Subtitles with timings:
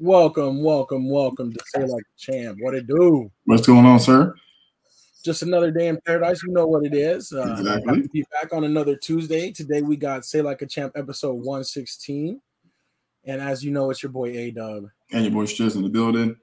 [0.00, 2.58] Welcome, welcome, welcome to Say Like a Champ.
[2.60, 3.32] What it do?
[3.46, 4.32] What's going on, sir?
[5.24, 6.40] Just another day in paradise.
[6.46, 7.32] You know what it is.
[7.32, 8.08] Uh, Exactly.
[8.12, 9.50] Be back on another Tuesday.
[9.50, 12.40] Today we got Say Like a Champ episode 116.
[13.24, 14.84] And as you know, it's your boy A Dub.
[15.12, 16.36] And your boy Striz in the building.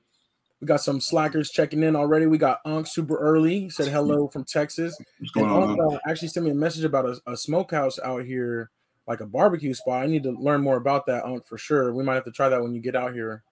[0.59, 2.25] We got some slackers checking in already.
[2.25, 3.61] We got Unk super early.
[3.61, 4.97] He said hello from Texas.
[5.19, 5.79] What's And going on?
[5.79, 8.69] Unk uh, actually sent me a message about a, a smokehouse out here,
[9.07, 10.03] like a barbecue spot.
[10.03, 11.93] I need to learn more about that, Unk, for sure.
[11.93, 13.43] We might have to try that when you get out here.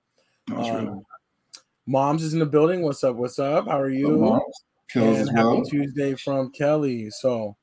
[0.54, 1.06] Um,
[1.86, 2.82] Moms is in the building.
[2.82, 3.16] What's up?
[3.16, 3.68] What's up?
[3.68, 4.42] How are you?
[4.96, 5.58] And as well.
[5.58, 7.10] happy Tuesday from Kelly.
[7.10, 7.56] So,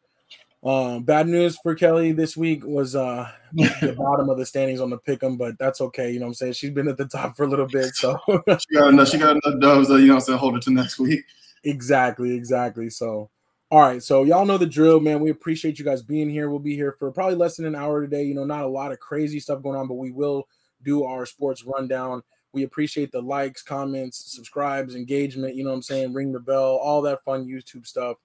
[0.62, 4.90] um, bad news for Kelly this week was uh the bottom of the standings on
[4.90, 6.10] the pick'em, but that's okay.
[6.10, 6.52] You know what I'm saying?
[6.54, 9.08] She's been at the top for a little bit, so She got enough.
[9.08, 9.88] She got enough dubs.
[9.88, 11.24] That, you know, what I'm saying hold it to next week.
[11.64, 12.90] exactly, exactly.
[12.90, 13.30] So,
[13.70, 15.20] all right, so y'all know the drill, man.
[15.20, 16.50] We appreciate you guys being here.
[16.50, 18.24] We'll be here for probably less than an hour today.
[18.24, 20.48] You know, not a lot of crazy stuff going on, but we will
[20.82, 22.22] do our sports rundown.
[22.52, 25.54] We appreciate the likes, comments, subscribes, engagement.
[25.54, 26.12] You know what I'm saying?
[26.12, 28.16] Ring the bell, all that fun YouTube stuff.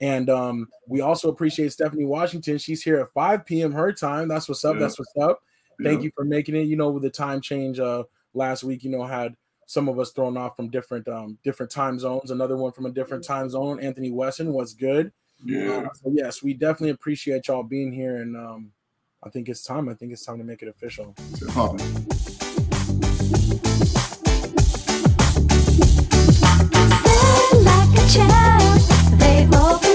[0.00, 2.58] And um, we also appreciate Stephanie Washington.
[2.58, 3.72] She's here at 5 p.m.
[3.72, 4.26] her time.
[4.26, 4.74] That's what's up.
[4.74, 4.80] Yeah.
[4.80, 5.40] That's what's up.
[5.82, 6.04] Thank Yeah.
[6.06, 6.62] you for making it.
[6.62, 8.02] You know, with the time change uh
[8.34, 9.36] last week, you know, had
[9.68, 12.30] some of us thrown off from different um different time zones.
[12.30, 13.78] Another one from a different time zone.
[13.80, 15.12] Anthony Wesson was good.
[15.44, 15.84] Yeah.
[15.86, 18.72] Uh, so yes, we definitely appreciate y'all being here, and um,
[19.22, 19.88] I think it's time.
[19.88, 21.14] I think it's time to make it official.
[21.30, 21.78] It's popping.
[27.62, 29.87] Like a champ, they opened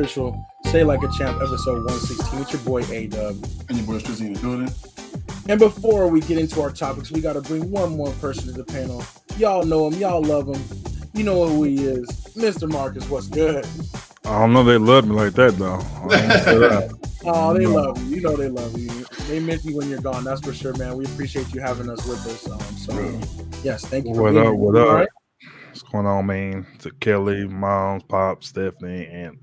[0.00, 0.46] official.
[0.66, 2.40] Say like a champ, episode 116.
[2.42, 3.36] It's your boy A Dub.
[3.68, 4.70] And your boy Striz in the building.
[5.48, 8.52] And before we get into our topics, we got to bring one more person to
[8.52, 9.02] the panel.
[9.38, 10.62] Y'all know him, y'all love him.
[11.14, 12.70] You know who he is, Mr.
[12.70, 13.08] Marcus.
[13.08, 13.66] What's good?
[14.24, 15.74] I don't know they love me like that though.
[15.74, 16.98] I ain't gonna say that.
[17.24, 17.70] Oh, they No.
[17.70, 18.16] love you.
[18.16, 18.88] You know they love you.
[19.28, 20.24] They miss you when you're gone.
[20.24, 20.96] That's for sure, man.
[20.96, 22.50] We appreciate you having us with us.
[22.50, 22.92] Um, so,
[23.62, 24.12] yes, thank you.
[24.12, 24.44] What being up?
[24.46, 24.54] here.
[24.54, 24.94] What All up?
[24.96, 25.08] right?
[25.68, 26.66] What's going on, man?
[26.80, 29.38] To Kelly, Moms, Pop, Stephanie, and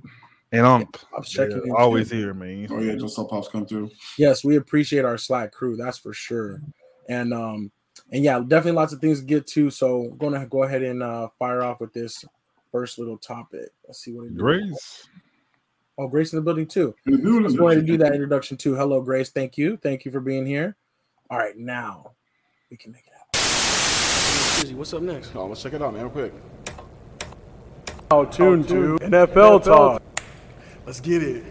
[0.54, 0.88] and I'm
[1.18, 2.18] I checking in, always too.
[2.18, 2.68] here, man.
[2.70, 3.90] Oh yeah, just saw pops come through.
[4.20, 5.76] yes, we appreciate our Slack crew.
[5.76, 6.62] That's for sure.
[7.10, 7.72] And um,
[8.12, 9.72] and yeah, definitely lots of things to get to.
[9.72, 12.24] So, we're gonna go ahead and uh, fire off with this
[12.72, 13.70] first little topic.
[13.88, 15.08] Let's see what it Grace.
[15.98, 16.94] Oh, Grace in the building too.
[17.08, 17.44] In the building.
[17.44, 18.76] Just wanted to do that introduction too.
[18.76, 19.32] Hello, Grace.
[19.32, 19.78] Thank you.
[19.78, 20.76] Thank you for being here.
[21.32, 22.12] All right, now
[22.70, 23.42] we can make it happen.
[24.62, 25.36] Susie, what's up next?
[25.36, 26.34] Oh, let's check it out, man, real quick.
[28.12, 30.02] Oh, tune to NFL talk.
[30.86, 31.46] Let's get it.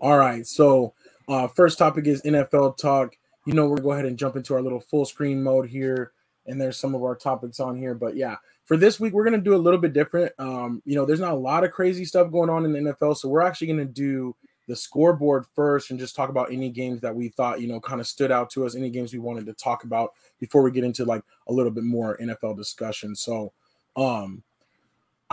[0.00, 0.94] All right, so
[1.28, 3.16] uh, first topic is NFL talk.
[3.46, 6.12] You know, we're gonna go ahead and jump into our little full screen mode here,
[6.46, 7.94] and there's some of our topics on here.
[7.94, 10.32] But yeah, for this week, we're gonna do a little bit different.
[10.38, 13.18] Um, you know, there's not a lot of crazy stuff going on in the NFL,
[13.18, 14.34] so we're actually gonna do
[14.66, 18.00] the scoreboard first and just talk about any games that we thought you know kind
[18.00, 20.84] of stood out to us, any games we wanted to talk about before we get
[20.84, 23.14] into like a little bit more NFL discussion.
[23.14, 23.52] So,
[23.94, 24.42] um,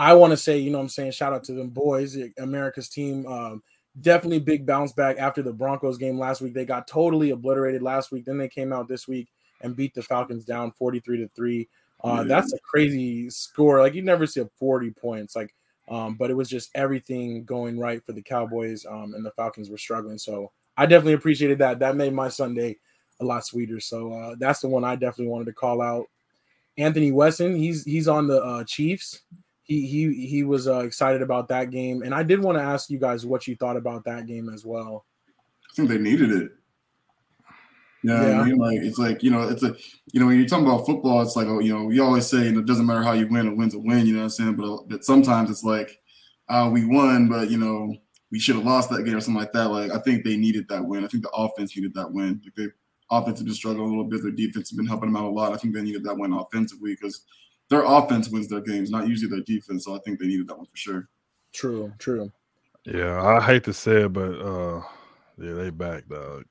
[0.02, 2.88] I want to say, you know, what I'm saying, shout out to them boys, America's
[2.88, 3.24] team.
[3.24, 3.62] Um,
[4.00, 6.54] definitely big bounce back after the Broncos game last week.
[6.54, 8.24] They got totally obliterated last week.
[8.24, 9.28] Then they came out this week
[9.60, 11.68] and beat the Falcons down 43 to 3.
[12.02, 13.80] Uh, that's a crazy score.
[13.80, 15.36] Like you never see a 40 points.
[15.36, 15.54] Like,
[15.88, 18.84] um, but it was just everything going right for the Cowboys.
[18.84, 20.18] Um, and the Falcons were struggling.
[20.18, 21.78] So I definitely appreciated that.
[21.78, 22.78] That made my Sunday
[23.20, 23.78] a lot sweeter.
[23.78, 26.06] So uh, that's the one I definitely wanted to call out.
[26.76, 29.20] Anthony Wesson, he's he's on the uh, Chiefs.
[29.72, 32.90] He he he was uh, excited about that game, and I did want to ask
[32.90, 35.06] you guys what you thought about that game as well.
[35.70, 36.50] I think they needed it.
[38.02, 38.40] Yeah, Yeah.
[38.40, 39.74] I mean, like it's like you know, it's a
[40.12, 42.44] you know when you're talking about football, it's like oh, you know, we always say
[42.44, 44.06] you know, it doesn't matter how you win, a win's a win.
[44.06, 44.56] You know what I'm saying?
[44.56, 45.98] But, uh, but sometimes it's like
[46.50, 47.96] uh, we won, but you know
[48.30, 49.70] we should have lost that game or something like that.
[49.70, 51.04] Like I think they needed that win.
[51.04, 52.42] I think the offense needed that win.
[52.44, 52.66] Like they
[53.10, 54.22] offense has been struggling a little bit.
[54.22, 55.52] Their defense has been helping them out a lot.
[55.52, 57.24] I think they needed that win offensively because
[57.72, 59.86] their offense wins their games, not usually their defense.
[59.86, 61.08] So I think they needed that one for sure.
[61.54, 62.30] True, true.
[62.84, 64.82] Yeah, I hate to say it, but uh,
[65.38, 66.44] yeah, they back, dog.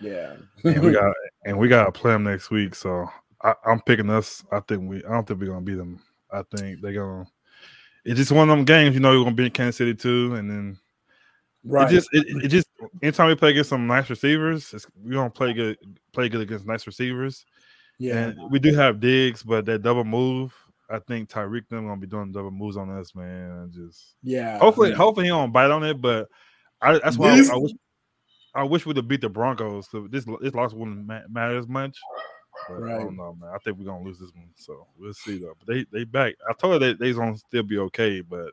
[0.00, 1.14] Yeah, And we got
[1.44, 2.74] and we got to play them next week.
[2.74, 3.06] So
[3.42, 4.42] I, I'm picking us.
[4.50, 5.04] I think we.
[5.04, 6.00] I don't think we're gonna beat them.
[6.30, 7.26] I think they're gonna.
[8.04, 9.12] It's just one of them games, you know.
[9.12, 10.78] You're gonna beat Kansas City too, and then
[11.64, 11.90] right.
[11.90, 12.68] It just it, it just
[13.02, 15.76] anytime we play against some nice receivers, it's, we don't play good
[16.12, 17.44] play good against nice receivers.
[17.98, 20.54] Yeah, And we do have Diggs, but that double move
[20.88, 23.72] I think Tyreek them gonna be doing double moves on us, man.
[23.74, 24.58] Just Yeah.
[24.58, 26.00] hopefully, hopefully he don't bite on it.
[26.00, 26.28] But
[26.80, 27.72] I, that's why This- I, I wish
[28.54, 29.88] I wish we'd have beat the Broncos.
[29.90, 31.98] So this this loss wouldn't matter as much.
[32.68, 33.50] But I don't know, man.
[33.54, 35.54] I think we're gonna lose this one, so we'll see though.
[35.58, 36.34] But they they back.
[36.48, 38.52] I told her they they's gonna still be okay, but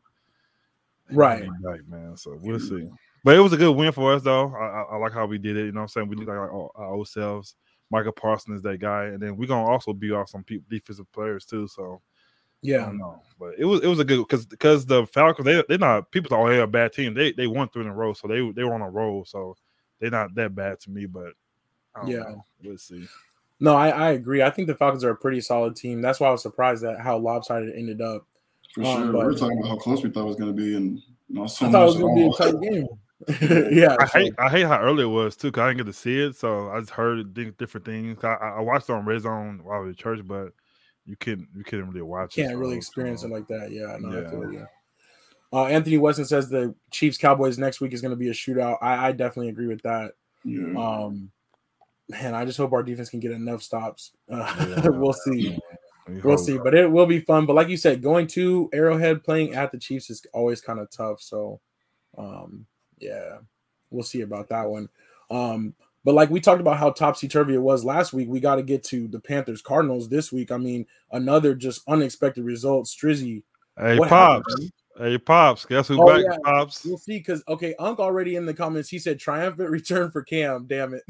[1.11, 1.47] Right.
[1.61, 2.17] back, man.
[2.17, 2.89] So we'll see.
[3.23, 4.53] But it was a good win for us, though.
[4.53, 5.65] I, I, I like how we did it.
[5.65, 6.09] You know what I'm saying?
[6.09, 7.55] We look like our, our old selves.
[7.93, 11.09] Micah Parsons is that guy, and then we're gonna also be off some people, defensive
[11.11, 11.67] players too.
[11.67, 12.85] So I Yeah.
[12.85, 15.77] don't know, but it was it was a good because because the Falcons they they're
[15.77, 17.13] not people thought oh they're a bad team.
[17.13, 19.25] They they won three in a row, so they they were on a roll.
[19.25, 19.55] So
[19.99, 21.33] they're not that bad to me, but
[21.95, 22.19] I don't Yeah.
[22.19, 22.45] know.
[22.63, 23.07] we'll see.
[23.59, 24.41] No, I, I agree.
[24.41, 26.01] I think the Falcons are a pretty solid team.
[26.01, 28.25] That's why I was surprised at how lopsided it ended up.
[28.73, 29.13] For Um, sure.
[29.13, 30.97] but- we were talking about how close we thought it was going to be, and
[31.29, 32.87] you know, so I thought it was going to be a tight game.
[33.71, 33.95] yeah.
[33.99, 35.51] I so- hate I hate how early it was too.
[35.51, 38.23] Cause I didn't get to see it, so I just heard di- different things.
[38.23, 40.49] I, I I watched it on Red Zone while I was at church, but
[41.05, 42.37] you couldn't you couldn't really watch.
[42.37, 42.41] It.
[42.43, 43.71] Can't it, really so, experience so, it like that.
[43.71, 44.29] Yeah, no, I Yeah.
[44.29, 44.67] feel you.
[45.51, 48.77] Uh, Anthony Weston says the Chiefs Cowboys next week is going to be a shootout.
[48.81, 50.13] I, I definitely agree with that.
[50.43, 50.73] Yeah.
[50.75, 51.31] Um,
[52.09, 54.13] man, I just hope our defense can get enough stops.
[54.31, 54.87] Uh, Yeah.
[54.89, 55.55] we'll see.
[56.07, 56.45] we We'll hope.
[56.45, 57.45] see, but it will be fun.
[57.45, 60.89] But like you said, going to Arrowhead playing at the Chiefs is always kind of
[60.89, 61.21] tough.
[61.21, 61.59] So,
[62.17, 62.65] um,
[63.03, 63.37] yeah,
[63.91, 64.89] we'll see about that one.
[65.29, 65.73] Um,
[66.05, 68.63] but like we talked about how topsy turvy it was last week, we got to
[68.63, 70.51] get to the Panthers Cardinals this week.
[70.51, 72.87] I mean, another just unexpected result.
[72.87, 73.43] Strizzy,
[73.77, 74.71] Hey what happened, pops, man?
[74.97, 76.23] hey pops, guess who Oh, back?
[76.23, 76.37] yeah.
[76.43, 77.17] Pops, We'll see.
[77.19, 78.89] Because okay, Unc already in the comments.
[78.89, 80.65] He said triumphant return for Cam.
[80.67, 81.03] Damn it.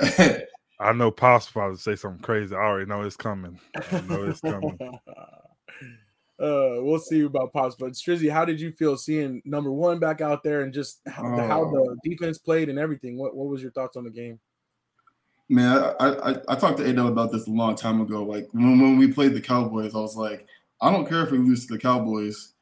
[0.80, 2.54] I know pops about to say something crazy.
[2.54, 3.58] I already know it's coming.
[3.92, 4.78] I know it's coming.
[6.40, 7.76] uh, we'll see about pops.
[7.76, 11.24] But Strizzy, how did you feel seeing number one back out there and just how,
[11.36, 11.96] how Oh.
[12.02, 13.16] the defense played and everything?
[13.18, 14.40] What what was your thoughts on the game?
[15.48, 18.24] Man, I, I I talked to Adel about this a long time ago.
[18.24, 20.46] Like when, when we played the Cowboys, I was like,
[20.80, 22.54] I don't care if we lose to the Cowboys,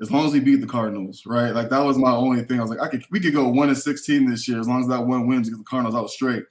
[0.00, 1.54] as long as we beat the Cardinals, right?
[1.54, 2.58] Like that was my only thing.
[2.58, 4.80] I was like, I could we could go one and sixteen this year as long
[4.80, 6.44] as that one wins because the Cardinals out straight.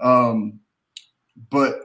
[0.00, 0.60] Um,
[1.50, 1.76] but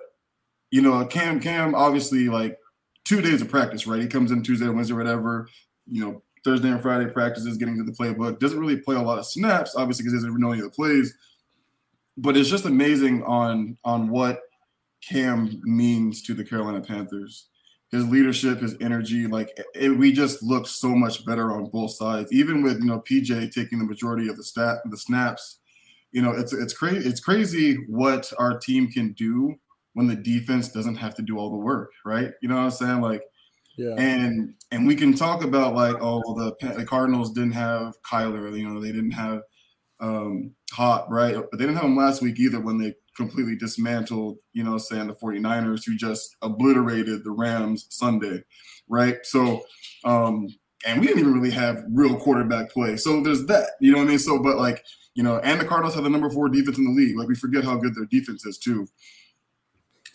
[0.71, 2.57] you know, Cam Cam obviously like
[3.07, 4.01] two days of practice, right?
[4.01, 5.47] He comes in Tuesday, Wednesday, whatever.
[5.89, 8.39] You know, Thursday and Friday practices, getting to the playbook.
[8.39, 10.75] Doesn't really play a lot of snaps, obviously, because he doesn't know any of the
[10.75, 11.13] plays
[12.17, 14.41] but it's just amazing on on what
[15.07, 17.47] Cam means to the Carolina Panthers.
[17.91, 22.33] His leadership, his energy, like it, we just look so much better on both sides.
[22.33, 25.59] Even with you know PJ taking the majority of the stat the snaps,
[26.11, 27.07] you know it's it's crazy.
[27.07, 29.55] It's crazy what our team can do
[29.97, 32.31] when the defense doesn't have to do all the work, right?
[32.43, 33.01] You know what I'm saying?
[33.01, 33.23] Like
[33.77, 38.55] Yeah, and and we can talk about like oh the, the Cardinals didn't have Kyler,
[38.55, 39.41] you know they didn't have
[39.99, 41.33] um Hot, right?
[41.33, 45.07] But they didn't have him last week either when they completely dismantled, you know, saying
[45.07, 48.43] the 49ers who just obliterated the Rams Sunday,
[48.87, 49.17] right?
[49.23, 49.63] So
[50.05, 50.47] um
[50.85, 52.97] and we didn't even really have real quarterback play.
[52.97, 54.19] So there's that, you know what I mean?
[54.19, 54.83] So but like,
[55.15, 57.17] you know, and the Cardinals have the number 4 defense in the league.
[57.17, 58.87] Like we forget how good their defense is too.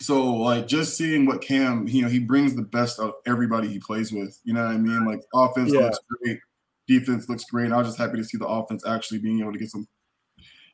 [0.03, 3.79] So like just seeing what Cam, you know, he brings the best of everybody he
[3.79, 4.39] plays with.
[4.43, 5.05] You know what I mean?
[5.05, 5.81] Like offense Yeah.
[5.81, 6.39] looks great,
[6.87, 7.65] defense looks great.
[7.65, 9.87] And I was just happy to see the offense actually being able to get some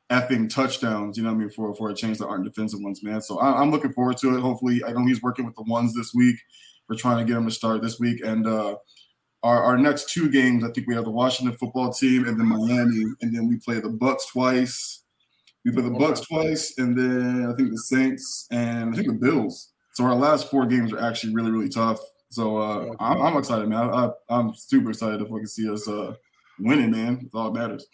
[0.10, 1.18] effing touchdowns.
[1.18, 1.50] You know what I mean?
[1.52, 3.22] For for a change that aren't defensive ones, man.
[3.22, 4.42] So I, I'm looking forward to it.
[4.42, 6.38] Hopefully, I know he's working with the ones this week.
[6.88, 8.76] We're trying to get him to start this week, and uh,
[9.44, 12.48] our our next two games, I think we have the Washington football team and then
[12.48, 15.04] Miami, and then we play the Bucks twice.
[15.70, 19.14] We play the Bucks twice, and then I think the Saints and I think the
[19.14, 19.72] Bills.
[19.94, 22.00] So our last four games are actually really really tough.
[22.30, 23.90] So uh, I'm, I'm excited, man.
[23.90, 26.14] I, I'm super excited if we can see us uh,
[26.60, 27.22] winning, man.
[27.26, 27.86] It's all that matters.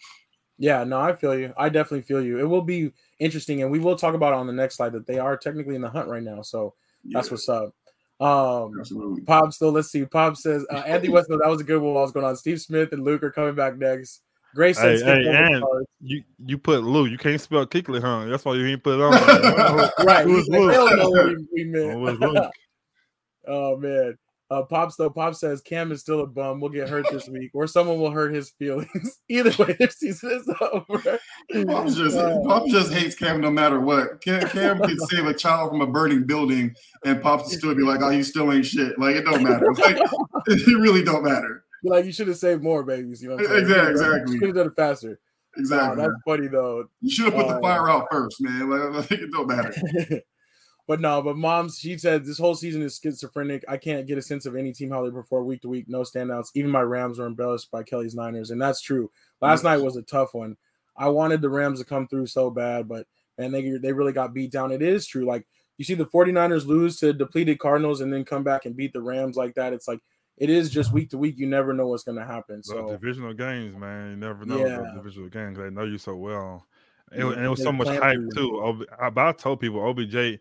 [0.58, 1.52] yeah, no, I feel you.
[1.56, 2.38] I definitely feel you.
[2.38, 5.06] It will be interesting, and we will talk about it on the next slide that
[5.06, 6.42] they are technically in the hunt right now.
[6.42, 7.74] So that's Yeah, what's up.
[8.18, 9.22] Um, absolutely.
[9.22, 10.04] Pop still, let's see.
[10.06, 11.42] Pop says uh, Anthony Westbrook.
[11.42, 11.92] That was a good one.
[11.92, 12.36] While I was going on.
[12.36, 14.22] Steve Smith and Luke are coming back next.
[14.56, 15.62] Grace Hey, hey, and
[16.00, 17.04] you you put Lou.
[17.04, 18.24] You can't spell Kuechly, huh?
[18.24, 19.12] That's why you ain't put it on.
[20.06, 20.24] right.
[20.24, 22.08] Who he's is like, they know what we, we Oh, meant.
[22.08, 22.50] it's Luke.
[23.48, 24.16] oh man.
[24.48, 26.60] Uh, Pops though, Pop says Cam is still a bum.
[26.60, 29.18] We'll get hurt this week, or someone will hurt his feelings.
[29.28, 31.18] Either way, this season is over.
[31.66, 34.22] Pop just Uh, Pop just hates Cam no matter what.
[34.22, 37.82] Cam, Cam can save a child from a burning building, and Pop will still be
[37.82, 39.70] like, "Oh, you still ain't shit." Like it don't matter.
[39.74, 39.98] Like
[40.46, 41.64] it really don't matter.
[41.90, 43.22] Like you should have saved more babies.
[43.22, 43.62] You know, what I'm saying?
[43.62, 44.38] Exactly, exactly.
[44.38, 45.08] Should have done it faster.
[45.08, 46.02] Wow, Exactly.
[46.02, 46.88] that's funny though.
[47.00, 48.68] you should have put the uh, fire out first, man.
[48.70, 50.22] Like, like, it don't matter.
[50.86, 53.64] but no, but mom's she said this whole season is schizophrenic.
[53.68, 55.86] I can't get a sense of any team how they perform week to week.
[55.88, 56.50] No standouts.
[56.54, 59.10] Even my Rams were embellished by Kelly's Niners, and that's true.
[59.40, 60.56] Last night was a tough one.
[60.96, 63.06] I wanted the Rams to come through so bad, but
[63.38, 64.72] man, they they really got beat down.
[64.72, 65.24] It is true.
[65.26, 65.46] Like
[65.78, 69.02] you see the 49ers lose to depleted Cardinals and then come back and beat the
[69.02, 69.72] Rams like that.
[69.72, 70.00] It's like
[70.38, 71.38] it is just week to week.
[71.38, 72.62] You never know what's going to happen.
[72.62, 74.84] So divisional games, man, you never know Yeah.
[74.94, 75.58] divisional games.
[75.58, 76.66] They know you so well,
[77.12, 78.30] and, Yeah, and it was so much hype you.
[78.34, 78.84] too.
[79.00, 80.38] I, I told people OBJ,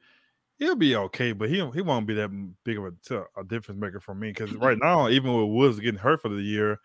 [0.57, 2.29] he'll be okay, but he he won't be that
[2.63, 6.21] big of a difference maker for me because right now, even with Woods getting hurt
[6.21, 6.79] for the year,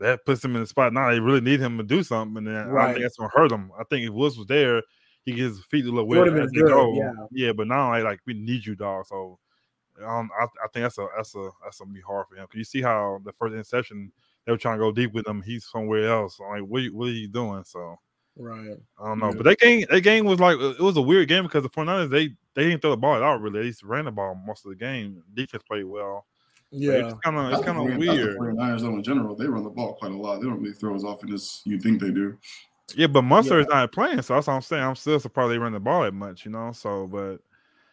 [0.00, 0.92] that puts him in the spot.
[0.92, 2.94] Now they really need him to do something, and then I Right.
[2.94, 3.70] think that's gonna hurt him.
[3.78, 4.82] I think if Woods was there,
[5.24, 6.94] he gets his feet a little It wet been as they good, go.
[6.94, 7.12] yeah.
[7.32, 9.06] yeah, but now I like we need you, dog.
[9.06, 9.38] So.
[10.04, 12.46] Um, I, I think that's a that's a that's gonna be hard for him.
[12.46, 14.12] Cause you see how the first interception
[14.46, 15.42] they were trying to go deep with him.
[15.42, 16.38] He's somewhere else.
[16.40, 17.64] I'm like, what, what are you doing?
[17.64, 17.96] So
[18.36, 18.76] right.
[18.98, 19.28] I don't know.
[19.28, 19.34] Yeah.
[19.36, 22.10] But that game, that game was like it was a weird game because the 49ers
[22.10, 23.62] they they didn't throw the ball out really.
[23.62, 25.22] They just ran the ball most of the game.
[25.34, 26.26] Defense played well.
[26.72, 27.08] Yeah.
[27.08, 28.38] it's kind of it's kind of 49 the weird.
[28.38, 30.40] 49ers, though, in general, they run the ball quite a lot.
[30.40, 32.38] They don't really throw as often as you think they do.
[32.94, 33.58] Yeah, but Mostert Yeah.
[33.58, 34.82] is not playing, so that's what I'm saying.
[34.82, 36.72] I'm still surprised they run the ball that much, you know.
[36.72, 37.38] So, but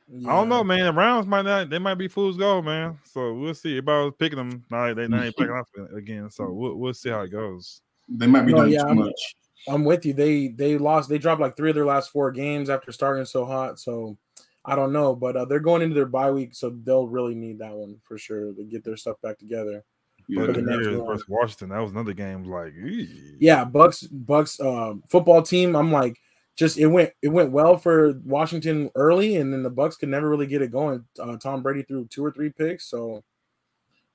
[0.10, 0.86] I don't know, man.
[0.86, 1.70] The Browns might not.
[1.70, 2.98] They might be fools gold, man.
[3.04, 3.74] So we'll see.
[3.74, 4.64] Everybody was picking them.
[4.72, 6.30] Now they now they picking up again.
[6.30, 7.82] So we'll we'll see how it goes.
[8.08, 9.36] They might be No, doing yeah, too I'm- much.
[9.68, 10.14] I'm with you.
[10.14, 11.10] They they lost.
[11.10, 13.80] They dropped like three of their last four games after starting so hot.
[13.80, 14.18] So
[14.64, 17.60] I don't know, but uh, they're going into their bye week, so they'll really need
[17.60, 19.84] that one for sure to get their stuff back together.
[20.30, 20.46] Yeah.
[20.46, 21.06] But the the next one.
[21.08, 22.44] versus Washington, that was another game.
[22.46, 23.36] Like, eee.
[23.40, 25.76] Yeah, Bucks Bucks um, football team.
[25.76, 26.18] I'm like,
[26.58, 30.30] just it went it went well for Washington early, and then the Bucks could never
[30.30, 31.06] really get it going.
[31.20, 33.24] Uh, Tom Brady threw two or three picks, so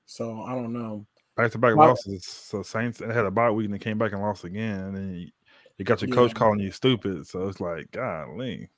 [0.05, 1.05] so I don't know.
[1.35, 2.25] back to back losses.
[2.25, 4.79] So Saints had a bye week and they came back and lost again.
[4.79, 5.27] And then you,
[5.77, 7.27] you got your coach calling you stupid.
[7.27, 8.69] So it's like, golly.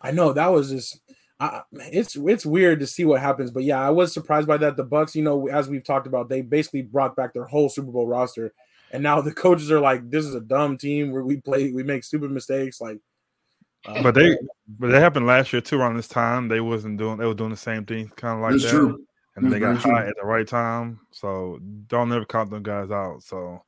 [0.00, 1.00] I know that was just.
[1.40, 4.76] I, it's it's weird to see what happens, but yeah, I was surprised by that.
[4.76, 7.90] The Bucks, you know, as we've talked about, they basically brought back their whole Super
[7.90, 8.54] Bowl roster,
[8.94, 11.82] and now the coaches are like, "This is a dumb team where we play, we
[11.82, 12.98] make stupid mistakes." Like,
[13.86, 14.38] uh, But they
[14.78, 16.48] but that happened last year too around this time.
[16.48, 18.70] They wasn't doing they were doing the same thing, kind of like It's that.
[18.70, 19.04] true.
[19.36, 21.00] And they It's got very hot at the right time.
[21.10, 21.58] So
[21.88, 23.22] don't ever count them guys out.
[23.24, 23.60] So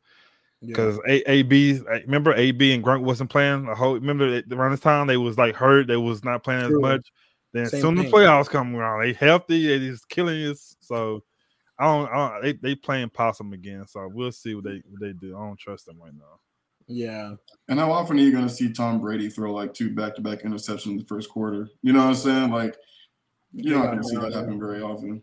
[0.60, 0.68] yeah.
[0.68, 4.80] because A AB remember AB and Gronk wasn't playing a whole remember it- around this
[4.80, 6.76] time they was like hurt, they was not playing True.
[6.76, 7.12] as much.
[7.52, 10.76] Then Same soon the playoffs come around, they healthy, they just killing us.
[10.80, 11.24] So
[11.78, 13.86] I don't, I don't they, they playing possum again.
[13.86, 15.36] So we'll see what they what they do.
[15.36, 16.40] I don't trust them right now.
[16.86, 17.34] yeah,
[17.68, 20.86] And how often are you going to see Tom Brady throw like two back-to-back interceptions
[20.86, 21.68] in the first quarter?
[21.82, 22.50] You know what I'm saying?
[22.50, 22.76] Like,
[23.52, 25.22] you're not going to see that happen very often.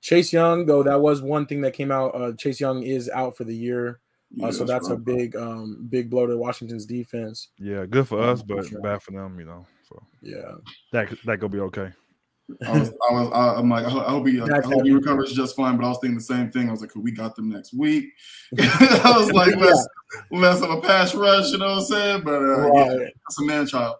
[0.00, 2.14] Chase Young though that was one thing that came out.
[2.14, 4.00] Uh, Chase Young is out for the year,
[4.40, 7.48] uh, Yeah, so that's a big um big blow to Washington's defense.
[7.58, 8.80] Yeah, good for Um, us, but sure.
[8.80, 9.66] bad for them, you know.
[9.88, 10.54] So Yeah,
[10.92, 11.90] that that could be okay.
[12.66, 15.54] I was, I was, I, I'm like, I hope he, I hope he recovers just
[15.54, 15.76] fine.
[15.76, 16.68] But I was thinking the same thing.
[16.68, 18.06] I was like, we got them next week.
[18.60, 19.86] I was like, let's
[20.30, 21.50] let's have a pass rush.
[21.52, 22.22] You know what I'm saying?
[22.24, 23.12] But uh, yeah, Right.
[23.26, 23.96] that's a man child.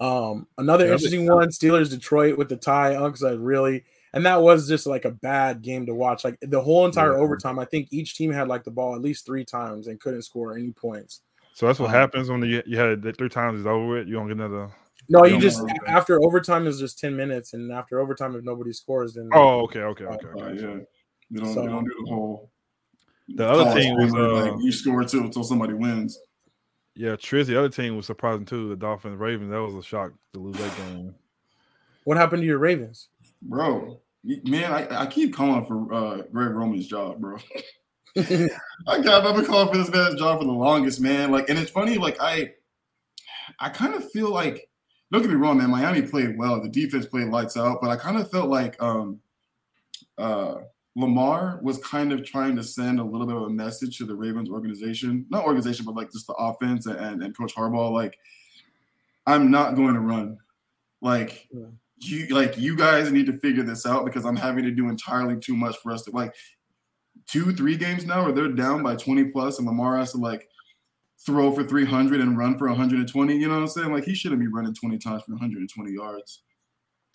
[0.00, 2.94] Um, another Yeah, interesting one: Steelers Detroit with the tie.
[2.94, 3.84] Unks, I really,
[4.14, 6.24] and that was just like a bad game to watch.
[6.24, 7.18] Like the whole entire Yeah.
[7.18, 10.22] overtime, I think each team had like the ball at least three times and couldn't
[10.22, 11.20] score any points.
[11.52, 14.08] So that's what Um, happens when you you had it three times is over with.
[14.08, 14.70] You don't get another.
[15.12, 18.72] No, Yeah, you just after overtime is just ten minutes, and after overtime, if nobody
[18.72, 20.28] scores, then Oh, okay, okay, okay.
[20.28, 20.78] Uh, yeah,
[21.30, 22.50] they don't, So- they don't do the whole.
[23.34, 26.18] The other college team was uh, like, you score two until somebody wins.
[26.96, 27.46] yeah, Triz.
[27.46, 28.68] The other team was surprising too.
[28.68, 29.50] The Dolphins, Ravens.
[29.52, 31.14] That was a shock to lose that game.
[32.04, 33.08] what happened to your Ravens?
[33.42, 37.36] Bro, man, I, I keep calling for uh, Greg Roman's job, bro.
[38.16, 41.30] I got I've been calling for this man's job for the longest, man.
[41.30, 42.54] Like, and it's funny, like I,
[43.60, 44.68] I kind of feel like,
[45.12, 45.70] don't get me wrong, man.
[45.70, 46.60] Miami played well.
[46.62, 49.18] The defense played lights out, but I kind of felt like um,
[50.18, 50.56] uh,
[50.96, 54.14] Lamar was kind of trying to send a little bit of a message to the
[54.14, 57.92] Ravens organization, not organization, but like just the offense and, and Coach Harbaugh.
[57.92, 58.18] Like,
[59.26, 60.38] I'm not going to run.
[61.00, 61.66] Like, Yeah.
[61.98, 65.38] you like you guys need to figure this out because I'm having to do entirely
[65.38, 66.34] too much for us to like
[67.26, 70.48] two, three games now where they're down by 20 plus and Lamar has to like
[71.26, 73.36] throw for 300 and run for 120.
[73.36, 73.92] You know what I'm saying?
[73.92, 76.42] Like he shouldn't be running 20 times for 120 yards.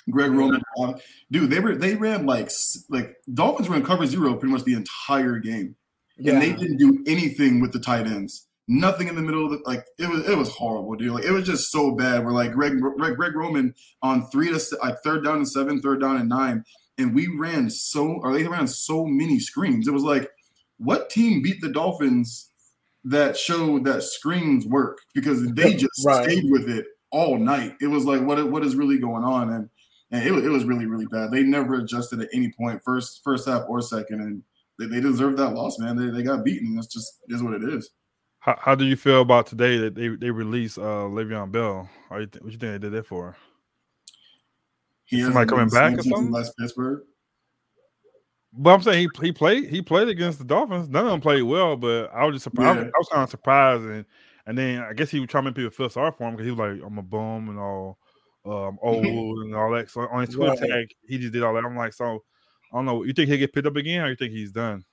[0.10, 0.94] Greg Roman, uh,
[1.32, 2.52] dude, they were they ran like
[2.90, 5.76] like Dolphins ran cover zero pretty much the entire game,
[6.18, 8.48] and they didn't do anything with the tight ends.
[8.68, 11.12] Nothing in the middle of the like it was it was horrible, dude.
[11.12, 12.24] Like it was just so bad.
[12.24, 16.02] We're like Greg Greg, Greg Roman on three to like third down and seven, third
[16.02, 16.64] down and nine,
[17.00, 19.88] and we ran so or they ran so many screens.
[19.88, 20.30] It was like,
[20.78, 22.52] what team beat the Dolphins
[23.06, 26.24] that showed that screens work because they just Right.
[26.24, 27.76] stayed with it all night.
[27.82, 29.50] It was like, what what is really going on?
[29.54, 29.70] And
[30.12, 31.32] and it, was- it was really really bad.
[31.32, 34.44] They never adjusted at any point, first first half or second, and
[34.80, 35.96] they, they deserved that loss, man.
[35.96, 36.76] They, they got beaten.
[36.76, 37.90] That's just is what it is.
[38.40, 41.90] How, how do you feel about today that they they released uh Le'Veon Bell?
[42.10, 43.36] How you th- what you think they did that for?
[45.06, 46.32] He Somebody hasn't coming back or something?
[46.32, 47.04] left Pittsburgh.
[48.58, 50.88] But I'm saying he he played he played against the Dolphins.
[50.90, 52.78] None of them played well, but I was just surprised.
[52.78, 52.86] Yeah.
[52.86, 54.06] I was kind of surprised, and
[54.46, 56.46] and then I guess he was trying to make people feel sorry for him because
[56.46, 57.98] he was like, "I'm a bum and all,
[58.46, 60.70] uh, I'm old and all that." So on his Twitter Right.
[60.70, 61.66] tag, he just did all that.
[61.66, 62.24] I'm like, so
[62.72, 63.04] I don't know.
[63.04, 64.86] You think he'll get picked up again, or you think he's done?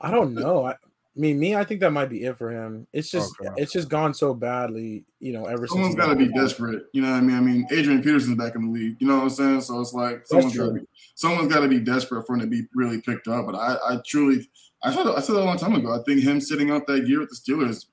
[0.00, 0.66] I don't know.
[0.66, 0.74] I,
[1.16, 2.86] I mean, me, I think that might be it for him.
[2.92, 3.50] It's just Okay.
[3.60, 6.84] it's just gone so badly, you know, ever someone's got to be desperate.
[6.92, 7.36] You know what I mean?
[7.36, 8.96] I mean, Adrian Peterson's back in the league.
[9.00, 9.60] You know what I'm saying?
[9.62, 10.80] So it's like someone's got to be
[11.16, 13.44] someone's got to be desperate for him to be really picked up.
[13.46, 14.48] But I, I truly,
[14.84, 15.92] I said, I said that a long time ago.
[15.92, 17.86] I think him sitting out that year with the Steelers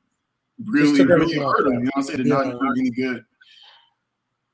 [0.66, 1.74] really, really hurt him.
[1.74, 2.18] You know what I'm saying?
[2.18, 2.34] Did Yeah.
[2.36, 3.26] not do any good.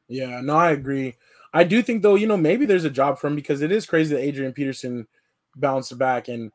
[0.07, 1.15] Yeah, no, I agree.
[1.53, 3.85] I do think though, you know, maybe there's a job for him because it is
[3.85, 5.07] crazy that Adrian Peterson
[5.55, 6.27] bounced back.
[6.27, 6.51] And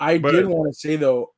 [0.00, 1.32] I But- did want to say though,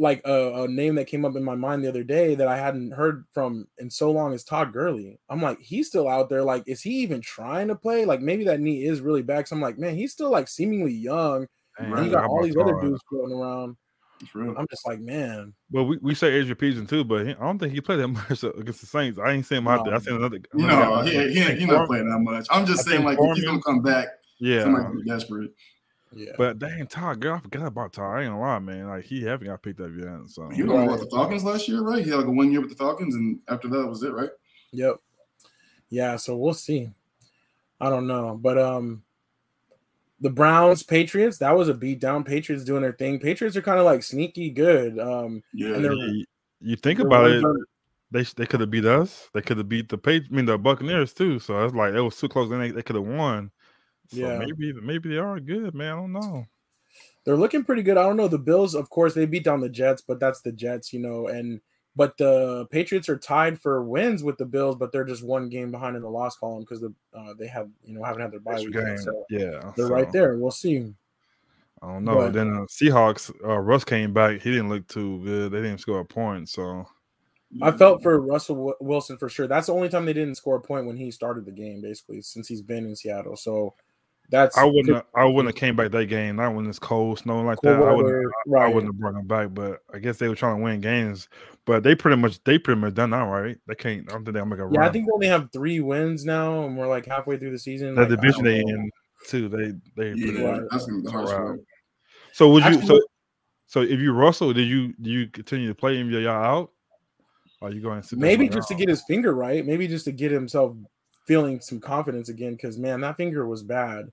[0.00, 2.56] like a, a name that came up in my mind the other day that I
[2.56, 5.18] hadn't heard from in so long is Todd Gurley.
[5.28, 6.42] I'm like, he's still out there.
[6.42, 8.06] Like, is he even trying to play?
[8.06, 9.46] Like, maybe that knee is really bad.
[9.46, 11.46] So I'm like, man, he's still like seemingly young.
[11.78, 12.82] Dang, And you got all about these other Todd?
[12.82, 13.76] dudes floating around.
[14.22, 14.30] It's.
[14.34, 17.58] I'm just like, man, Well, we, we say Adrian Peterson too, but he, I don't
[17.58, 19.18] think he played that much against the Saints.
[19.18, 19.94] I ain't seen him out there.
[19.94, 20.02] I No.
[20.02, 20.38] seen another.
[20.54, 22.46] No, another guy- he, he, he not playing that much.
[22.50, 25.50] I'm just I saying, like, if he's Foreman- gonna come back, Yeah, somebody be desperate.
[26.12, 26.32] Yeah.
[26.36, 28.16] but dang, Todd, Gurley, I forgot about Todd.
[28.18, 28.88] I ain't gonna lie, man.
[28.88, 30.08] Like he haven't got picked up yet.
[30.26, 32.02] So He was on what, the Falcons last year, right?
[32.04, 34.30] He had like a one year with the Falcons, and after that was it, right?
[34.72, 34.96] Yep.
[35.88, 36.90] Yeah, so we'll see.
[37.80, 39.02] I don't know, but um
[40.20, 42.24] the Browns Patriots, that was a beat down.
[42.24, 43.18] Patriots doing their thing.
[43.18, 44.98] Patriots are kind of like sneaky good.
[44.98, 45.74] Um Yeah.
[45.74, 46.24] And they're- you,
[46.60, 47.64] you think they're about it, one-
[48.10, 49.30] they they could have beat us.
[49.32, 50.24] They could have beat the page.
[50.30, 51.38] I mean the Buccaneers too.
[51.38, 52.50] So it's like it was too close.
[52.50, 53.50] Then they, they could have won.
[54.10, 54.38] So Yeah.
[54.38, 55.92] maybe maybe they are good, man.
[55.92, 56.46] I don't know.
[57.24, 57.96] They're looking pretty good.
[57.96, 58.28] I don't know.
[58.28, 61.28] The Bills, of course, they beat down the Jets, but that's the Jets, you know,
[61.28, 61.60] and
[61.96, 65.70] but the Patriots are tied for wins with the Bills, but they're just one game
[65.70, 68.40] behind in the loss column because the uh, they have you know haven't had their
[68.40, 68.74] bye week.
[68.98, 70.36] So yeah, they're so, right there.
[70.38, 70.94] We'll see.
[71.82, 72.16] I don't know.
[72.16, 74.40] But- then uh, Seahawks, uh, Russ came back.
[74.40, 75.52] He didn't look too good.
[75.52, 76.48] They didn't score a point.
[76.48, 76.86] So
[77.62, 79.46] I felt for Russell Wi- Wilson for sure.
[79.46, 82.22] That's the only time they didn't score a point when he started the game, basically,
[82.22, 83.36] since he's been in Seattle.
[83.36, 83.74] So
[84.30, 84.94] that's I wouldn't.
[84.94, 86.36] Have, I wouldn't have came back that game.
[86.36, 87.88] Not when it's cold, snowing like cool that.
[87.88, 88.14] I wouldn't.
[88.46, 89.54] weather, I wouldn't have brought him back.
[89.54, 91.28] But I guess they were trying to win games.
[91.64, 93.56] But they pretty much they pretty much done now, right?
[93.66, 94.08] They can't.
[94.08, 94.88] I don't think they'll make a Yeah, run.
[94.88, 97.94] I think they only have three wins now, and we're like halfway through the season.
[97.94, 98.90] the Like, division they in
[99.26, 99.48] too.
[99.48, 100.10] They they.
[100.12, 101.44] pretty Yeah, that's gonna be the hardest Wow.
[101.44, 101.60] one.
[102.32, 102.74] So would you?
[102.74, 103.00] Actually, so
[103.66, 106.10] so if you Russell, did you do you continue to play him?
[106.10, 106.72] Y'all out?
[107.60, 109.64] Or you going to sit Maybe just to get his finger right.
[109.66, 110.74] Maybe just to get himself
[111.26, 112.52] feeling some confidence again.
[112.52, 114.10] Because man, that finger was bad.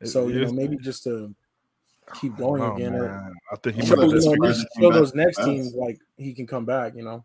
[0.00, 1.34] It- So you know, maybe just to
[2.14, 2.94] keep going don't know, again.
[2.94, 3.32] or.
[3.52, 4.98] I think he I'm show, sure might you know, surprised at least he came show
[4.98, 5.48] those next fast.
[5.48, 6.94] teams like he can come back.
[6.96, 7.24] You know.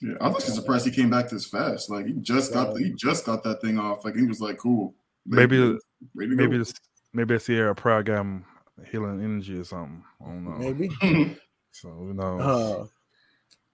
[0.00, 1.88] Yeah, I was just surprised he came back this fast.
[1.90, 4.04] Like he just got the, he just got that thing off.
[4.04, 4.94] Like he was like cool.
[5.26, 5.80] Maybe Ready the-
[6.14, 6.58] ready to maybe go.
[6.58, 6.74] this
[7.12, 8.44] maybe it's Ciara Proud got him
[8.90, 10.02] healing energy or something.
[10.20, 10.58] I don't know.
[10.58, 11.36] Maybe.
[11.74, 12.42] So who knows?
[12.42, 12.86] Uh,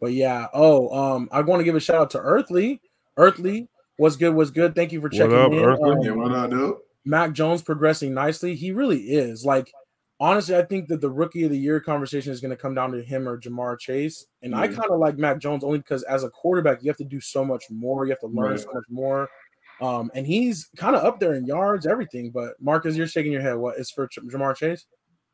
[0.01, 0.47] but yeah.
[0.55, 2.81] Oh, um, I want to give a shout out to Earthly.
[3.17, 4.33] Earthly, what's good?
[4.37, 4.77] What's good?
[4.77, 5.59] Thank you for What checking up, in.
[5.59, 5.91] Earthly?
[5.91, 6.79] Um, yeah, what I do?
[7.05, 8.55] Mac Jones progressing nicely.
[8.55, 9.45] He really is.
[9.45, 9.73] Like,
[10.21, 12.93] honestly, I think that the rookie of the year conversation is going to come down
[12.93, 14.27] to him or Ja'Marr Chase.
[14.43, 17.05] And I kind of like Mac Jones only because as a quarterback, you have to
[17.05, 18.05] do so much more.
[18.05, 18.61] You have to learn Right.
[18.61, 19.29] so much more.
[19.81, 22.31] Um, and he's kind of up there in yards, everything.
[22.31, 23.55] But Marcus, you're shaking your head.
[23.57, 24.87] What is for Ch- Ja'Marr Chase?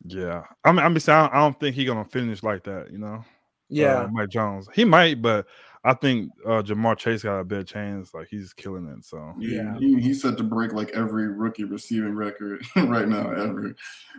[0.07, 2.90] Yeah, I mean, I'm just saying, I don't think he's gonna finish like that.
[2.92, 3.24] You know,
[3.70, 4.68] Yeah, uh, Mike Jones.
[4.74, 5.46] He might, but
[5.85, 8.14] I think uh, Ja'Marr Chase got a better chance.
[8.14, 9.05] Like he's killing it.
[9.05, 9.77] So Yeah.
[9.79, 13.75] He, he's set to break like every rookie receiving record right now ever.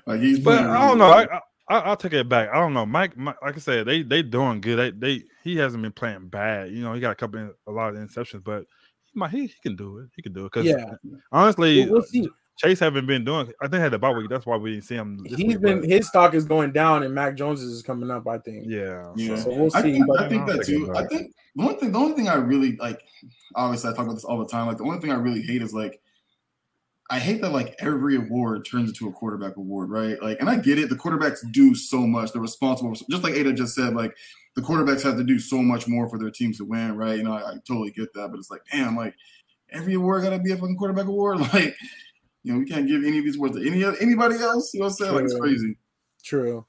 [0.05, 1.39] Like he's But playing I don't really know.
[1.67, 2.49] I, I I'll take it back.
[2.49, 2.85] I don't know.
[2.85, 4.77] Mike, Mike like I said, they they doing good.
[4.77, 6.69] They they he hasn't been playing bad.
[6.69, 8.65] You know, he got a couple a lot of interceptions, but
[9.05, 10.09] he might he, he can do it.
[10.15, 10.51] He can do it.
[10.53, 10.93] Because yeah.
[11.31, 12.29] honestly, We'll, we'll see.
[12.57, 13.51] Chase haven't been doing.
[13.61, 14.29] I think had the bye week.
[14.29, 15.17] That's why we didn't see him.
[15.23, 18.09] this He's week, been but his stock is going down, and Mac Jones is coming
[18.09, 18.27] up.
[18.27, 18.65] I think.
[18.67, 19.11] yeah.
[19.15, 19.35] Yeah.
[19.35, 19.91] So we'll I see.
[19.93, 20.93] think, but I think that too.
[20.95, 23.01] I think the only thing, the only thing I really like,
[23.55, 24.67] obviously I talk about this all the time.
[24.67, 26.01] Like the only thing I really hate is like,
[27.09, 30.21] I hate that like every award turns into a quarterback award, right?
[30.21, 30.89] Like, and I get it.
[30.89, 32.31] The quarterbacks do so much.
[32.31, 33.93] They're responsible, just like Ada just said.
[33.93, 34.15] Like,
[34.55, 37.17] the quarterbacks have to do so much more for their teams to win, right?
[37.17, 38.29] You know, I, I totally get that.
[38.31, 39.13] But it's like, damn, like
[39.71, 41.39] every award got to be a fucking quarterback award.
[41.53, 41.75] Like,
[42.45, 44.71] you know, we can't give any of these words to any anybody else.
[44.71, 45.15] You know what I'm saying?
[45.15, 45.77] Like, it's crazy.
[46.23, 46.63] True.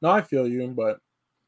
[0.00, 1.00] No, I feel you, but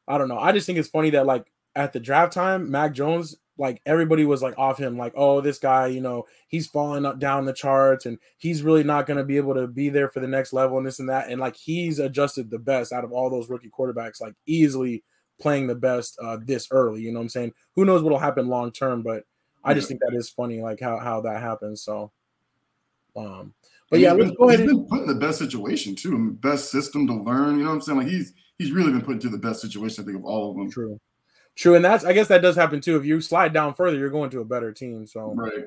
[0.05, 0.37] I don't know.
[0.37, 4.25] I just think it's funny that like at the draft time, Mac Jones, like everybody
[4.25, 7.53] was like off him, like, oh, this guy, you know, he's falling up down the
[7.53, 10.51] charts and he's really not going to be able to be there for the next
[10.51, 11.29] level and this and that.
[11.29, 15.05] And like he's adjusted the best out of all those rookie quarterbacks, like easily
[15.39, 16.99] playing the best uh this early.
[17.01, 17.53] You know what I'm saying?
[17.75, 19.23] Who knows what'll happen long term, but
[19.63, 21.81] I just think that is funny, like how how that happens.
[21.81, 22.11] So
[23.15, 23.53] Um,
[23.89, 25.95] but yeah, He's let's been- go ahead He's and been put in the best situation
[25.95, 27.57] too, and best system to learn.
[27.57, 27.97] You know what I'm saying?
[27.99, 30.03] Like he's he's really been put into the best situation.
[30.03, 30.69] I think of all of them.
[30.71, 30.99] true,
[31.55, 32.97] true, and that's I guess that does happen too.
[32.97, 35.05] If you slide down further, you're going to a better team.
[35.05, 35.65] So Right.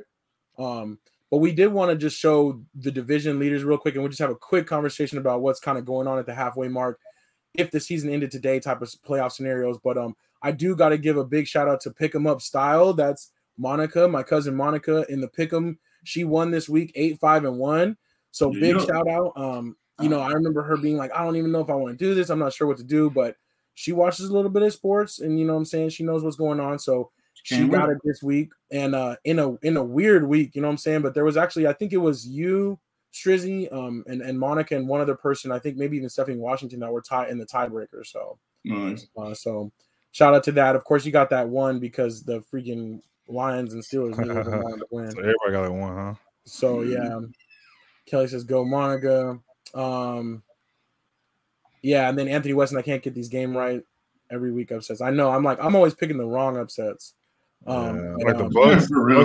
[0.58, 0.98] Um,
[1.30, 4.20] but we did want to just show the division leaders real quick, and we'll just
[4.20, 7.00] have a quick conversation about what's kind of going on at the halfway mark,
[7.54, 9.78] if the season ended today, type of playoff scenarios.
[9.82, 12.42] But um, I do got to give a big shout out to Pick 'em Up
[12.42, 12.92] Style.
[12.92, 15.78] That's Monica, my cousin Monica, in the Pick 'em.
[16.04, 17.96] She won this week, eight, five, and one.
[18.30, 18.84] So big Yeah.
[18.86, 19.32] shout out.
[19.36, 21.96] Um, you know, I remember her being like, I don't even know if I want
[21.98, 22.30] to do this.
[22.30, 23.36] I'm not sure what to do, but
[23.74, 25.90] she watches a little bit of sports, and you know what I'm saying.
[25.90, 26.78] She knows what's going on.
[26.78, 27.10] So
[27.42, 27.96] she Can't got wait.
[27.96, 30.78] it this week and uh in a in a weird week you know what i'm
[30.78, 32.78] saying but there was actually i think it was you
[33.12, 36.78] strizzy um and, and monica and one other person i think maybe even stephanie washington
[36.78, 39.08] that were tied in the tiebreaker so Nice.
[39.16, 39.72] uh so
[40.12, 43.82] shout out to that of course you got that one because the freaking lions and
[43.82, 46.14] steelers neither of them wanted to win So everybody got like one, huh?
[46.44, 47.20] so yeah
[48.06, 49.38] kelly says go monica
[49.74, 50.42] um
[51.82, 53.82] yeah and then anthony weston i can't get these game right
[54.30, 57.14] every week upsets i know i'm like i'm always picking the wrong upsets
[57.66, 58.86] um Yeah, but, like the um, Bucks.
[58.88, 59.24] For real.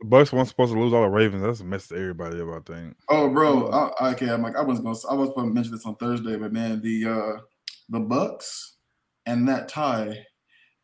[0.00, 1.42] The Bucks weren't supposed to lose all the Ravens.
[1.42, 2.96] That's a mess to everybody up, I think.
[3.08, 3.68] Oh, bro.
[3.70, 6.36] I, okay, I'm like I was gonna I was going to mention this on Thursday,
[6.36, 7.40] but man, the uh
[7.88, 8.76] the Bucks
[9.24, 10.26] and that tie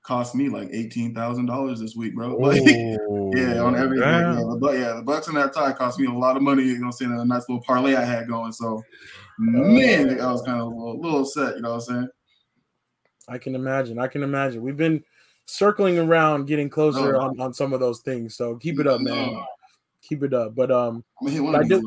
[0.02, 2.36] cost me like eighteen thousand dollars this week, bro.
[2.38, 4.08] Like, yeah, on everything.
[4.08, 4.38] Damn.
[4.38, 6.64] Yeah, the, yeah, the Bucks and that tie cost me a lot of money.
[6.64, 8.52] You know, what I'm saying a nice little parlay I had going.
[8.52, 8.82] So,
[9.38, 11.56] man, I was kind of a little, little upset.
[11.56, 12.08] You know what I'm saying?
[13.28, 13.98] I can imagine.
[13.98, 14.62] I can imagine.
[14.62, 15.02] We've been
[15.46, 17.20] circling around, getting closer Oh.
[17.20, 18.36] on, on some of those things.
[18.36, 19.30] So keep it up, man.
[19.34, 19.44] Oh.
[20.02, 20.54] Keep it up.
[20.54, 21.84] But um, I'm gonna hit one But of I did-